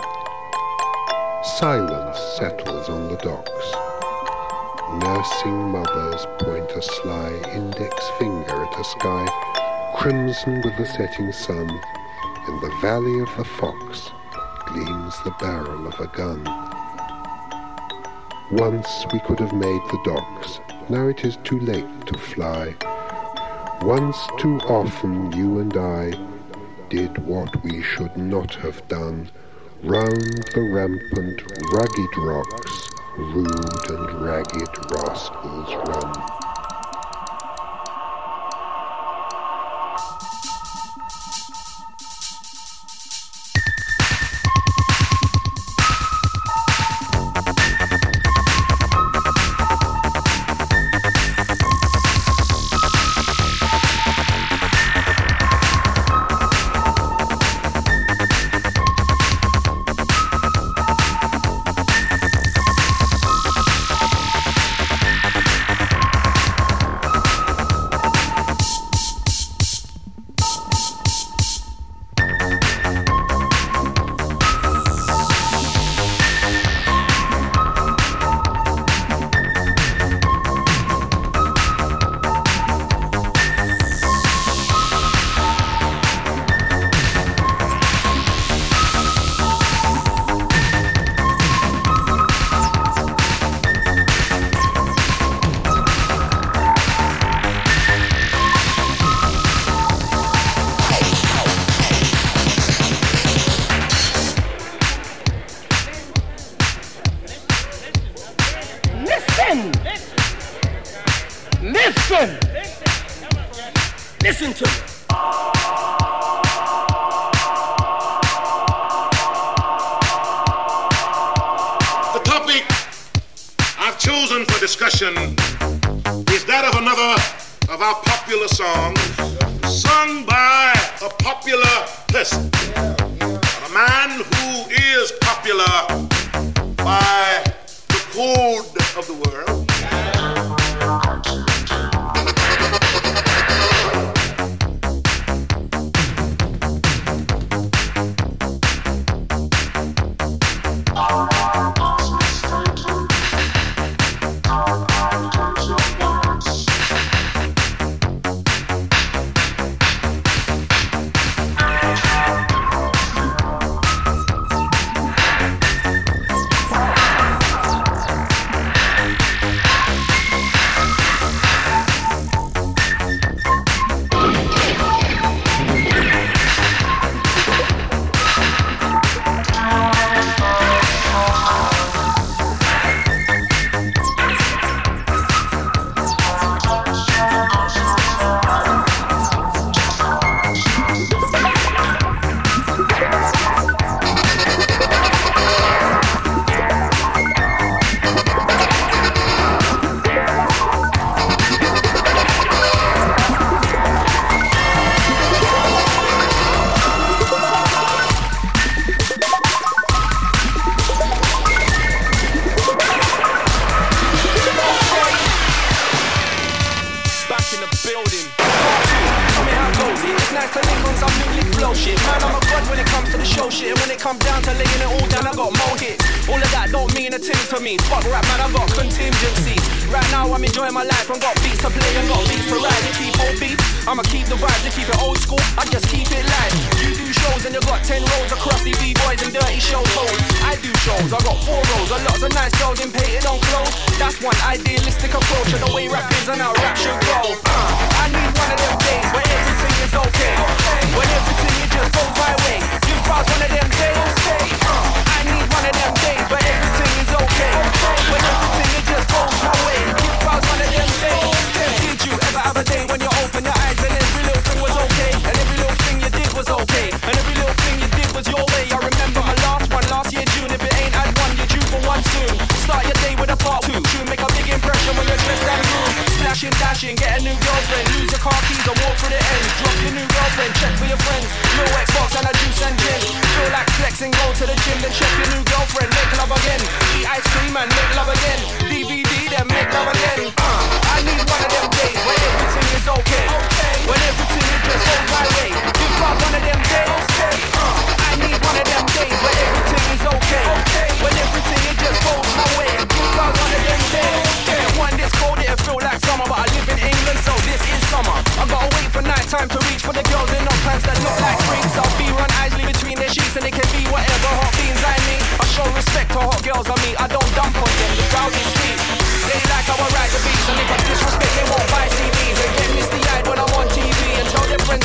Silence 1.58 2.18
settles 2.38 2.88
on 2.88 3.08
the 3.08 3.16
docks. 3.16 3.66
Nursing 5.02 5.70
mothers 5.70 6.26
point 6.38 6.70
a 6.70 6.82
sly 6.82 7.32
index 7.52 7.94
finger 8.18 8.64
at 8.64 8.80
a 8.80 8.84
sky 8.84 9.26
crimson 9.96 10.62
with 10.64 10.76
the 10.76 10.86
setting 10.86 11.32
sun. 11.32 11.68
In 12.48 12.60
the 12.60 12.76
valley 12.80 13.20
of 13.20 13.36
the 13.36 13.44
fox 13.44 14.10
gleams 14.66 15.22
the 15.24 15.34
barrel 15.40 15.86
of 15.86 15.98
a 15.98 16.06
gun. 16.06 16.69
Once 18.52 19.06
we 19.12 19.20
could 19.20 19.38
have 19.38 19.52
made 19.52 19.80
the 19.92 20.00
docks, 20.04 20.58
now 20.88 21.06
it 21.06 21.24
is 21.24 21.36
too 21.44 21.60
late 21.60 21.86
to 22.04 22.18
fly. 22.18 22.74
Once 23.82 24.26
too 24.38 24.58
often 24.62 25.30
you 25.30 25.60
and 25.60 25.76
I 25.76 26.12
did 26.88 27.16
what 27.18 27.62
we 27.62 27.80
should 27.80 28.16
not 28.16 28.56
have 28.56 28.86
done, 28.88 29.30
round 29.84 30.48
the 30.52 30.68
rampant, 30.74 31.42
rugged 31.72 32.16
rocks, 32.18 32.90
rude 33.16 33.90
and 33.90 34.20
ragged 34.20 34.90
rascals 34.90 35.72
run. 35.86 36.49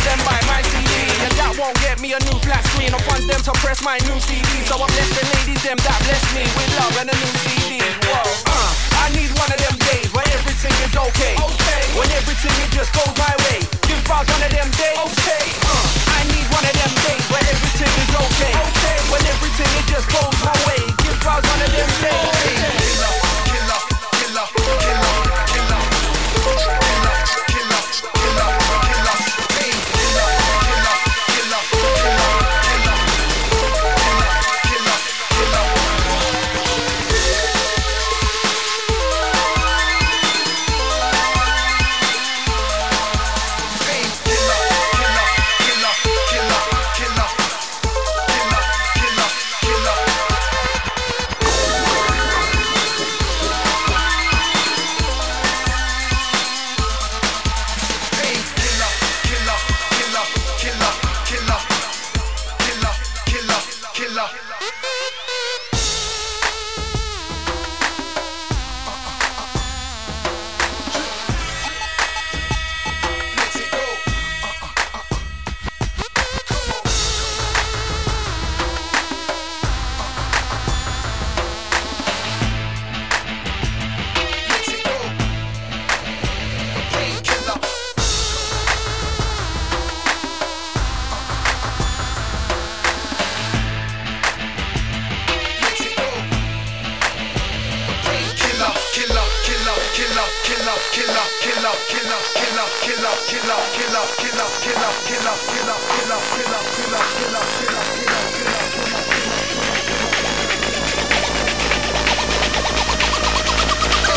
them 0.05 0.21
by 0.21 0.37
my 0.45 0.61
CD. 0.61 0.93
And 1.25 1.33
that 1.41 1.57
won't 1.57 1.75
get 1.81 1.97
me 1.97 2.13
a 2.13 2.21
new 2.29 2.37
flat 2.45 2.61
screen. 2.69 2.93
I 2.93 3.01
want 3.09 3.25
them 3.25 3.41
to 3.41 3.53
press 3.57 3.81
my 3.81 3.97
new 4.05 4.17
CD. 4.21 4.45
So 4.69 4.77
I'm 4.77 4.87
blessed 4.93 5.25
ladies, 5.33 5.61
them 5.65 5.81
that 5.81 5.97
bless 6.05 6.23
me 6.37 6.45
with 6.45 6.71
love 6.77 6.95
and 7.01 7.09
a 7.09 7.15
new 7.17 7.33
CD. 7.41 7.81
Whoa. 8.05 8.21
Uh, 8.45 8.71
I 9.01 9.09
need 9.17 9.33
one 9.33 9.49
of 9.49 9.57
them 9.57 9.75
days 9.89 10.09
where 10.13 10.25
everything 10.29 10.75
is 10.85 10.93
okay. 10.93 11.33
okay. 11.33 11.81
When 11.97 12.07
everything 12.13 12.53
it 12.61 12.71
just 12.71 12.93
goes 12.93 13.13
my 13.17 13.33
way. 13.49 13.65
Give 13.89 14.05
out 14.13 14.29
one 14.29 14.43
of 14.45 14.51
them 14.53 14.69
days. 14.77 14.99
Okay. 15.09 15.43
Uh, 15.65 15.85
I 16.13 16.21
need 16.29 16.45
one 16.53 16.65
of 16.69 16.75
them 16.77 16.93
days 17.01 17.25
where 17.33 17.45
everything 17.49 17.93
is 18.05 18.13
okay. 18.29 18.53
okay. 18.53 18.97
When 19.09 19.23
everything 19.25 19.69
it 19.73 19.85
just 19.89 20.07
goes 20.13 20.35
my 20.45 20.53
way. 20.69 20.81
Give 21.01 21.17
out 21.25 21.41
one 21.41 21.61
of 21.65 21.71
them 21.73 21.91
days. 22.05 22.29
Killer, 22.45 23.13
killer, 23.49 23.81
killer, 24.21 24.47
killer, 24.53 25.17
killer. 25.49 25.81
killer. 26.45 27.04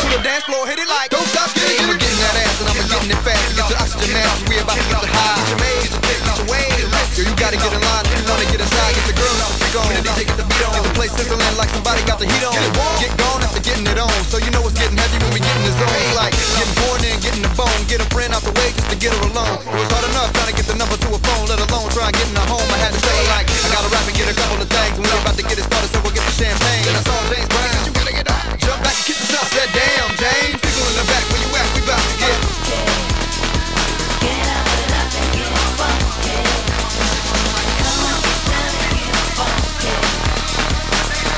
To 0.09 0.17
the 0.17 0.25
dance 0.25 0.41
floor, 0.49 0.65
hit 0.65 0.81
it 0.81 0.89
like 0.89 1.13
don't 1.13 1.29
stop 1.29 1.53
getting 1.53 1.85
I'ma 1.85 1.93
getting 1.93 2.17
that 2.25 2.33
ass 2.41 2.57
and 2.65 2.73
I'ma 2.73 2.81
getting 2.81 3.13
it 3.13 3.21
fast. 3.21 3.45
Get 3.53 3.69
your 3.69 3.77
oxygen 3.77 4.09
mask, 4.09 4.41
we 4.49 4.57
about 4.57 4.73
to 4.73 4.85
get 4.89 5.05
the 5.05 5.09
high. 5.13 5.37
Get 5.37 5.49
your 5.53 5.59
maid, 5.61 5.77
get 5.85 5.93
your 5.93 6.01
pick, 6.01 6.19
get 6.25 6.33
your 6.33 6.47
wave. 6.49 6.89
Yo, 7.13 7.21
you 7.29 7.33
gotta 7.37 7.57
get 7.61 7.69
in 7.77 7.81
line 7.85 8.05
if 8.09 8.17
you 8.17 8.25
wanna 8.25 8.47
get 8.49 8.57
inside. 8.57 8.93
Get 8.97 9.05
the 9.05 9.17
girl 9.21 9.37
out, 9.45 9.53
freak 9.61 9.75
on. 9.77 9.85
The 9.85 10.01
DJ 10.01 10.19
get 10.25 10.37
the 10.41 10.47
beat 10.49 10.65
on. 10.65 10.73
Get 10.73 10.85
the 10.89 10.93
place 10.97 11.13
sizzling 11.13 11.53
like 11.61 11.69
somebody 11.69 12.01
got 12.09 12.17
the 12.17 12.25
heat 12.25 12.41
on. 12.41 12.57
Get 12.97 13.13
gone 13.21 13.41
after 13.45 13.61
getting 13.61 13.85
it 13.85 14.01
on. 14.01 14.09
So 14.33 14.41
you 14.41 14.49
know 14.49 14.65
it's 14.65 14.73
getting 14.81 14.97
heavy 14.97 15.17
when 15.21 15.29
we 15.29 15.45
get 15.45 15.53
in 15.61 15.63
the 15.69 15.73
zone. 15.77 15.93
It's 15.93 16.17
like 16.17 16.33
getting 16.33 16.73
born 16.81 16.99
in, 17.05 17.15
getting 17.21 17.43
the 17.45 17.53
bone. 17.53 17.81
Get 17.85 18.01
a 18.01 18.07
friend 18.09 18.33
out 18.33 18.41
the 18.41 18.53
way 18.57 18.73
just 18.73 18.89
to 18.89 18.97
get 18.97 19.13
her 19.13 19.21
alone. 19.29 19.61
It 19.61 19.77
was 19.77 19.89
hard 19.93 20.09
enough 20.09 20.33
trying 20.33 20.49
to 20.49 20.57
get 20.57 20.65
the 20.65 20.77
number 20.81 20.97
to 20.97 21.09
a 21.13 21.19
phone, 21.21 21.45
let 21.53 21.61
alone 21.61 21.85
try 21.93 22.09
and 22.09 22.17
get 22.17 22.25
in 22.25 22.33
her 22.33 22.49
home. 22.49 22.65
I 22.65 22.81
had 22.81 22.97
to 22.97 23.01
tell 23.05 23.13
her 23.13 23.27
like 23.37 23.45
I 23.45 23.67
gotta 23.77 23.93
rap 23.93 24.09
and 24.09 24.17
get 24.17 24.25
a 24.25 24.33
couple 24.33 24.57
of 24.57 24.69
things. 24.73 24.97
And 24.97 25.05
we 25.05 25.13
about 25.21 25.37
to 25.37 25.45
get 25.45 25.53
it 25.61 25.69
started, 25.69 25.93
so 25.93 26.01
we'll 26.01 26.17
get 26.17 26.25
the 26.25 26.33
champagne. 26.33 26.81
Then 26.81 26.97
I 26.97 27.01
saw 27.05 27.13
James 27.29 27.45
Brown. 27.53 27.77
You 27.85 27.93
gotta 27.93 28.13
get 28.17 28.25
up, 28.25 28.25
jump 28.25 28.25
back 28.25 28.25
and 28.25 28.38
Kick 29.09 29.17
the 29.17 29.25
shots, 29.25 29.49
that 29.57 29.73
damn 29.73 30.13
James. 30.21 30.53
People 30.61 30.85
in 30.85 31.01
the 31.01 31.05
back, 31.09 31.25
When 31.33 31.41
you 31.41 31.49
at? 31.57 31.65
We 31.73 31.81
to 31.81 31.97
get. 32.21 32.37
Get 34.21 34.45
up 34.53 34.69
and 34.69 34.93
up 35.01 35.09
and 35.17 35.33
get 35.33 35.49
funky. 35.81 36.37
Come 37.81 38.05
on, 38.05 38.21
get 38.21 39.17
funky. 39.33 39.97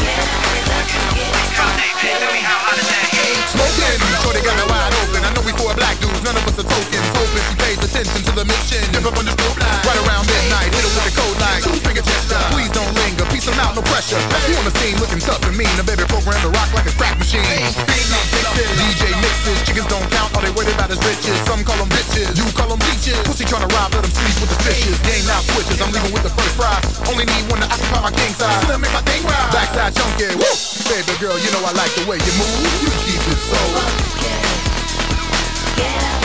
Get 0.04 0.20
up 0.20 0.52
and 0.52 0.68
up 0.68 0.84
and 0.84 1.16
get 1.16 1.32
funky. 1.56 2.44
How 2.44 2.60
hot 2.60 2.76
is 2.76 2.92
that? 2.92 3.08
Smoking, 3.56 4.04
Detroit, 4.04 4.44
got 4.44 4.60
me 4.60 4.68
wide 4.68 4.92
open. 5.08 5.24
I 5.24 5.32
know 5.32 5.40
we 5.48 5.56
for 5.56 5.72
a 5.72 5.76
black 5.80 5.96
dudes, 6.22 6.24
none 6.24 6.38
of 6.38 6.46
us 6.48 6.58
are 6.62 6.68
tokens. 6.70 7.08
Hoping 7.18 7.46
she 7.50 7.56
pays 7.58 7.80
attention 7.82 8.22
to 8.24 8.32
the 8.38 8.46
mission. 8.46 8.82
Dip 8.94 9.06
up 9.06 9.18
on 9.18 9.26
the 9.26 9.34
strobe 9.34 9.58
line, 9.58 9.82
right 9.86 10.00
around 10.06 10.24
midnight. 10.30 10.70
Hit 10.70 10.86
her 10.86 10.94
with 10.94 11.06
the 11.10 11.14
code 11.18 11.38
like 11.42 11.62
two 11.66 11.78
finger 11.82 12.06
gesture. 12.06 12.42
Please 12.54 12.72
don't 12.72 12.92
linger, 12.94 13.26
peace 13.34 13.46
them 13.46 13.58
out, 13.60 13.74
no 13.76 13.82
pressure. 13.82 14.22
You 14.48 14.56
on 14.58 14.66
the 14.66 14.74
scene 14.80 14.98
looking 15.02 15.20
tough 15.20 15.42
and 15.46 15.58
mean. 15.58 15.72
The 15.76 15.86
baby 15.86 16.06
program 16.06 16.38
to 16.46 16.50
rock 16.54 16.70
like 16.74 16.86
a 16.86 16.94
crack 16.96 17.18
machine. 17.18 17.42
DJ 17.42 19.02
mixes, 19.22 19.58
chickens 19.66 19.90
don't 19.90 20.06
count. 20.14 20.30
All 20.38 20.42
they 20.42 20.54
worried 20.54 20.74
about 20.74 20.92
is 20.94 21.02
riches. 21.02 21.38
Some 21.50 21.66
call 21.66 21.78
them 21.82 21.90
bitches, 21.90 22.38
you 22.38 22.46
call 22.54 22.70
them 22.70 22.80
beaches. 22.86 23.18
Pussy 23.26 23.46
tryna 23.46 23.70
rob, 23.74 23.94
let 23.96 24.06
them 24.06 24.14
sleep 24.14 24.36
with 24.42 24.52
the 24.54 24.60
fishes. 24.62 24.98
Game 25.02 25.26
now 25.26 25.42
switches, 25.42 25.82
I'm 25.82 25.92
leaving 25.92 26.14
with 26.14 26.24
the 26.24 26.34
first 26.38 26.54
prize. 26.58 26.84
Only 27.10 27.26
need 27.26 27.46
one 27.50 27.62
to 27.64 27.68
occupy 27.68 28.00
my 28.02 28.14
king 28.14 28.34
size. 28.36 28.62
Slim 28.68 28.82
make 28.82 28.94
my 28.94 29.04
thing 29.08 29.24
rise. 29.26 29.52
Backside 29.56 29.94
chunky, 29.96 30.30
woo. 30.38 30.54
Baby 30.92 31.16
girl, 31.24 31.38
you 31.40 31.50
know 31.56 31.64
I 31.64 31.72
like 31.74 31.94
the 31.96 32.04
way 32.06 32.20
you 32.20 32.34
move. 32.36 32.60
You 32.84 32.92
keep 33.08 33.24
it 33.32 33.40
so. 33.48 34.51
Yeah. 35.82 36.21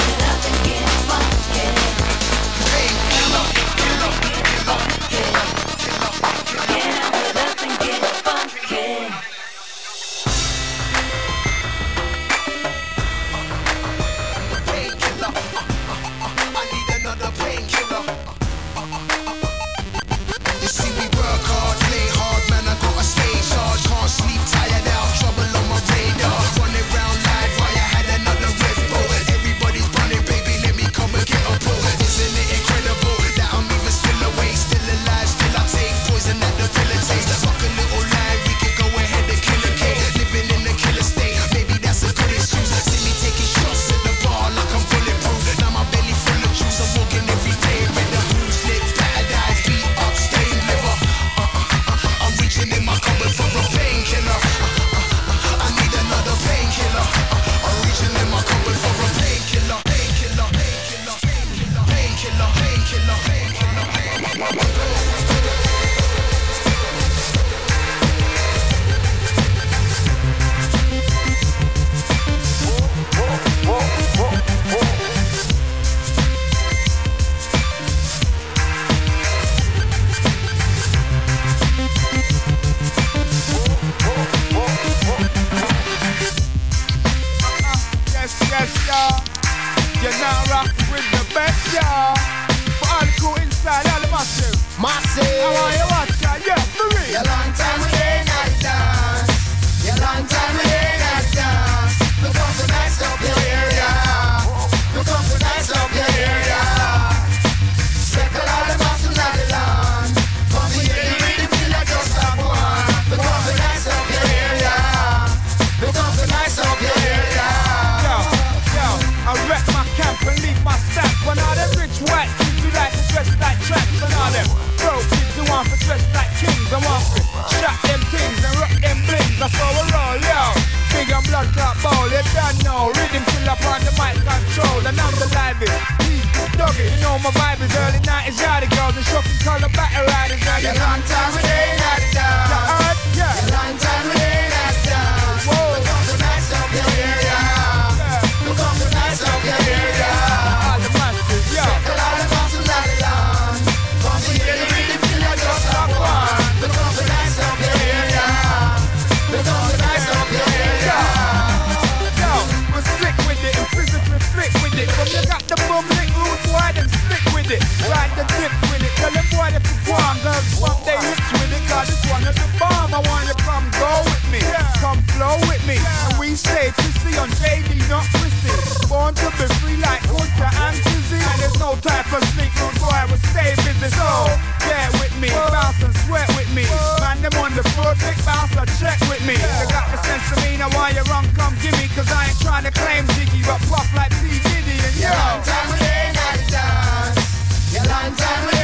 Me. 189.26 189.34
You 189.34 189.66
got 189.68 189.90
the 189.90 189.98
sense 190.06 190.30
of 190.30 190.38
me, 190.44 190.56
now 190.56 190.70
why 190.70 190.90
you 190.90 191.02
run, 191.10 191.26
come 191.34 191.54
give 191.60 191.74
me. 191.82 191.90
Cause 191.94 192.10
I 192.10 192.30
ain't 192.30 192.40
trying 192.40 192.64
to 192.64 192.70
claim 192.70 193.04
Jiggy, 193.18 193.42
but 193.42 193.60
puff 193.66 193.90
like 193.94 194.12
P. 194.22 194.38
Diddy. 194.38 194.78
And 194.86 194.96
yo, 194.96 195.10
long 195.10 195.42
time 195.42 195.66
we 195.74 195.78
ain't 195.82 196.16
had 196.16 196.40
dance. 196.46 197.74
Your 197.74 197.84
long 197.90 198.14
time 198.14 198.55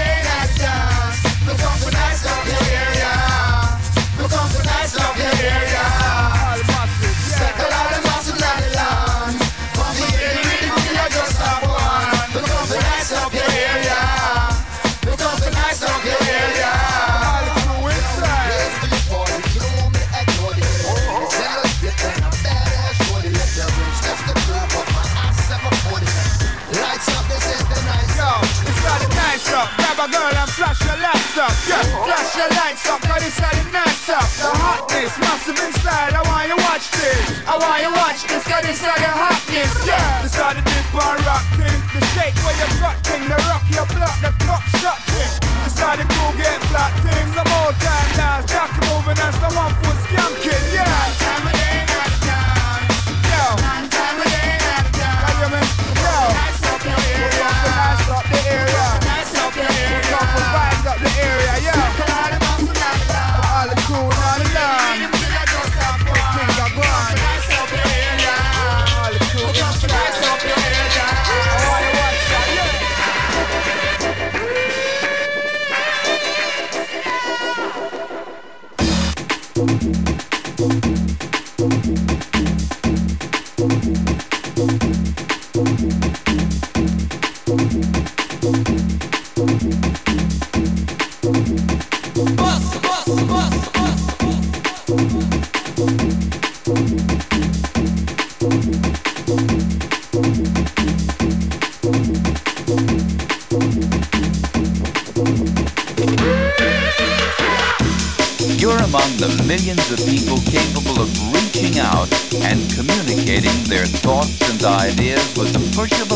up. 34.13 34.29
The 34.37 34.53
hotness, 34.53 35.17
massive 35.19 35.57
inside, 35.57 36.13
I 36.13 36.23
want 36.29 36.45
you 36.49 36.57
watch 36.69 36.87
this. 36.93 37.17
I 37.49 37.57
want 37.57 37.81
you 37.81 37.93
watch 37.97 38.21
this, 38.29 38.45
this 38.45 38.81
how 38.85 38.97
the 39.01 39.09
hotness, 39.09 39.73
yeah. 39.89 40.23
This 40.23 40.37
how 40.37 40.53
the 40.53 40.61
dip 40.61 40.93
and 40.93 41.21
rock 41.25 41.45
thing. 41.57 41.81
The 41.97 42.01
shake 42.13 42.37
where 42.45 42.57
you 42.61 42.69
got 42.77 42.97
thing, 43.01 43.25
the 43.25 43.39
rock 43.49 43.65
your 43.73 43.89
block, 43.97 44.17
the 44.21 44.31
clock 44.45 44.65
shot. 44.85 45.01
This 45.09 45.81
how 45.81 45.97
the 45.97 46.05
cool 46.05 46.33
get 46.37 46.61
flat 46.69 46.93
things. 47.01 47.33
I'm 47.41 47.49
all 47.57 47.73
time 47.81 48.11
now, 48.21 48.45
Jack 48.45 48.71
moving 48.85 49.17
as 49.17 49.37
the 49.41 49.51
one 49.57 49.82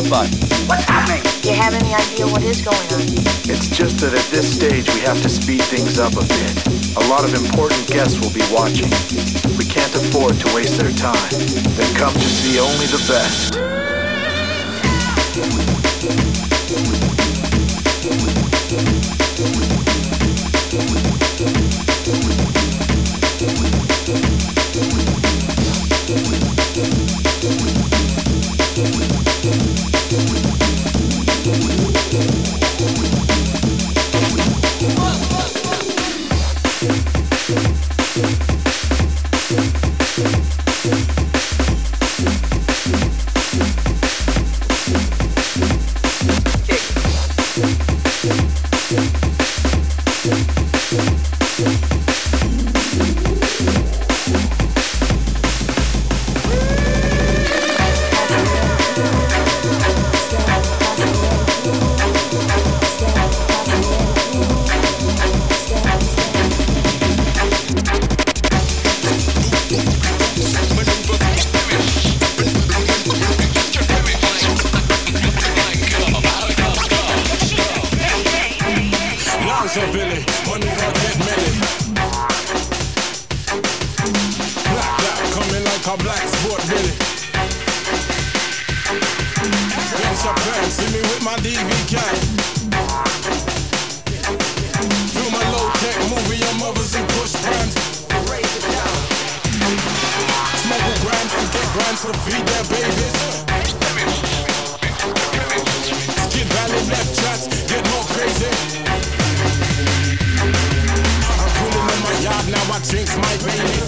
push 0.07 0.29
of 0.29 0.31
a 0.31 0.39
button. 0.39 0.67
What's 0.67 0.83
happening? 0.85 1.23
Do 1.41 1.49
you 1.49 1.55
have 1.55 1.73
any 1.73 1.93
idea 1.93 2.27
what 2.27 2.43
is 2.43 2.61
going 2.61 2.77
on? 2.93 3.01
It's 3.47 3.67
just 3.67 3.99
that 3.99 4.13
at 4.13 4.25
this 4.31 4.55
stage 4.55 4.87
we 4.93 5.01
have 5.01 5.21
to 5.21 5.29
speed 5.29 5.61
things 5.61 5.99
up 5.99 6.13
a 6.13 6.25
bit. 6.25 6.97
A 6.97 7.07
lot 7.07 7.23
of 7.23 7.33
important 7.33 7.87
guests 7.87 8.19
will 8.19 8.33
be 8.33 8.43
watching. 8.51 8.89
We 9.57 9.65
can't 9.65 9.93
afford 9.95 10.39
to 10.39 10.55
waste 10.55 10.79
their 10.79 10.91
time. 10.91 11.29
They 11.75 11.87
come 11.93 12.13
to 12.13 12.19
see 12.19 12.59
only 12.59 12.87
the 12.87 13.03
best. 13.07 13.57
Drinks 112.87 113.15
my 113.19 113.35
baby. 113.43 113.83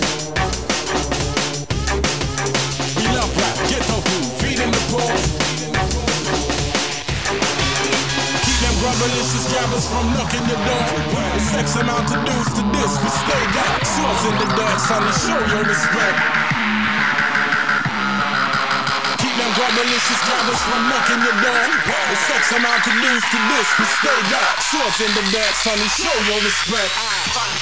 We 2.99 3.05
love 3.15 3.31
rap, 3.31 3.55
ghetto 3.71 3.95
food, 4.03 4.27
feeding 4.43 4.71
the 4.75 4.83
poor. 4.91 5.07
Keep 8.43 8.59
them 8.59 8.75
grubberlicious 8.83 9.45
grabbers 9.55 9.87
from 9.87 10.03
knocking 10.11 10.43
your 10.51 10.59
door. 10.67 10.87
The 11.15 11.39
sex 11.47 11.79
amount 11.79 12.11
to 12.11 12.17
dues 12.27 12.49
to 12.59 12.63
this, 12.75 12.91
we 12.99 13.09
stay 13.23 13.43
got 13.55 13.87
swords 13.87 14.23
in 14.27 14.35
the 14.35 14.47
dirt, 14.59 14.79
son, 14.83 15.01
to 15.07 15.13
show 15.15 15.39
your 15.47 15.63
respect. 15.63 16.19
Keep 19.15 19.35
them 19.39 19.51
grubberlicious 19.55 20.21
grabbers 20.27 20.61
from 20.67 20.81
knocking 20.91 21.21
your 21.23 21.37
door. 21.39 21.63
The 21.87 22.17
sex 22.27 22.51
amount 22.51 22.83
to 22.83 22.91
dues 22.99 23.23
to 23.31 23.39
this, 23.47 23.67
we 23.79 23.85
stay 24.03 24.19
got 24.27 24.59
swords 24.59 24.99
in 24.99 25.11
the 25.15 25.23
dirt, 25.31 25.55
son, 25.63 25.79
show 25.87 26.15
your 26.27 26.43
respect. 26.43 27.58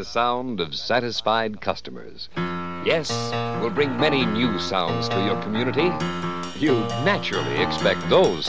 The 0.00 0.04
sound 0.06 0.60
of 0.60 0.74
satisfied 0.74 1.60
customers. 1.60 2.30
Yes, 2.86 3.10
we'll 3.60 3.68
bring 3.68 4.00
many 4.00 4.24
new 4.24 4.58
sounds 4.58 5.10
to 5.10 5.22
your 5.26 5.38
community. 5.42 5.90
You 6.58 6.80
naturally 7.04 7.58
expect 7.58 8.08
those. 8.08 8.48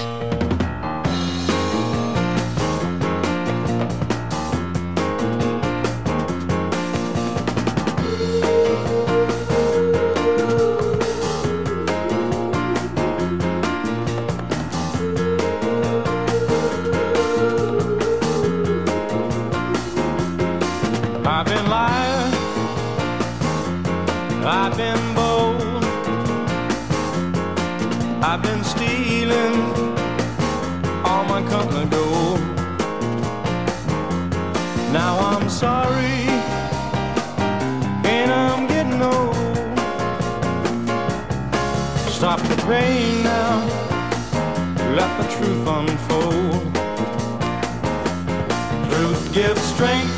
My. 31.28 31.42
Now 34.92 35.18
I'm 35.20 35.50
sorry, 35.50 36.28
and 38.04 38.30
I'm 38.30 38.68
getting 38.68 39.02
old. 39.02 39.36
Stop 42.10 42.42
the 42.42 42.58
pain 42.68 43.24
now, 43.24 43.64
let 44.98 45.12
the 45.20 45.28
truth 45.36 45.66
unfold. 45.78 46.62
Truth 48.92 49.34
gives 49.34 49.62
strength 49.62 50.11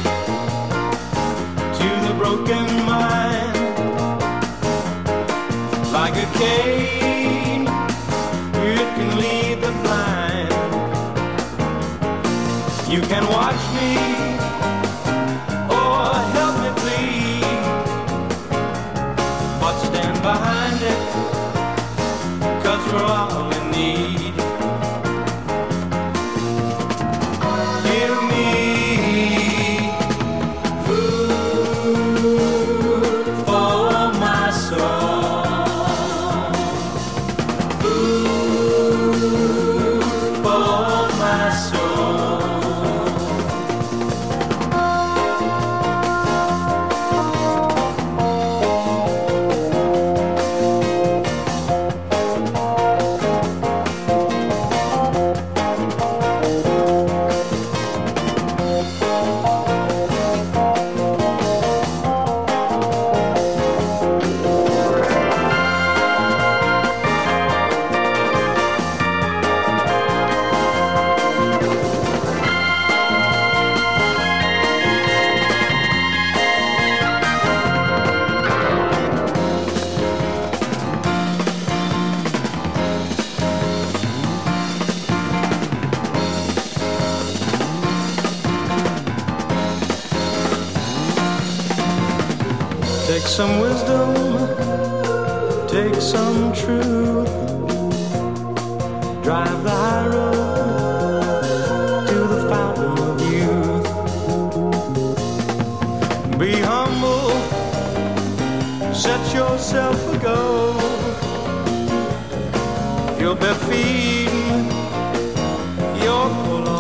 Be 106.38 106.60
humble, 106.60 107.30
set 108.94 109.34
yourself 109.34 110.14
a 110.14 110.18
goal. 110.18 110.74
You'll 113.20 113.36
be 113.36 113.54
feeding 113.68 114.66
your 116.04 116.30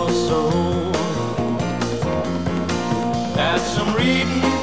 soul. 0.09 0.91
Add 3.37 3.61
some 3.61 3.95
reading 3.95 4.62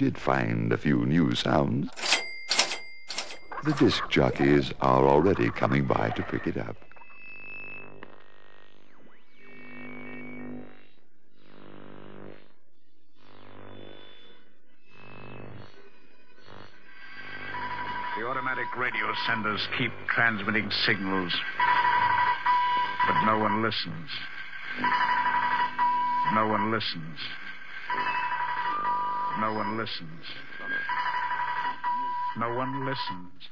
did 0.00 0.16
find 0.16 0.72
a 0.72 0.78
few 0.78 1.04
new 1.04 1.34
sounds. 1.34 1.90
The 3.64 3.74
disc 3.74 4.02
jockeys 4.08 4.72
are 4.80 5.06
already 5.06 5.50
coming 5.50 5.84
by 5.84 6.08
to 6.16 6.22
pick 6.22 6.46
it 6.46 6.56
up. 6.56 6.74
The 18.16 18.26
automatic 18.26 18.74
radio 18.78 19.12
senders 19.26 19.60
keep 19.76 19.92
transmitting 20.08 20.70
signals, 20.86 21.34
but 23.06 23.26
no 23.26 23.38
one 23.38 23.62
listens. 23.62 24.08
No 26.32 26.46
one 26.46 26.70
listens. 26.70 27.18
No 29.40 29.54
one 29.54 29.78
listens. 29.78 30.24
No 32.36 32.54
one 32.54 32.84
listens. 32.84 33.48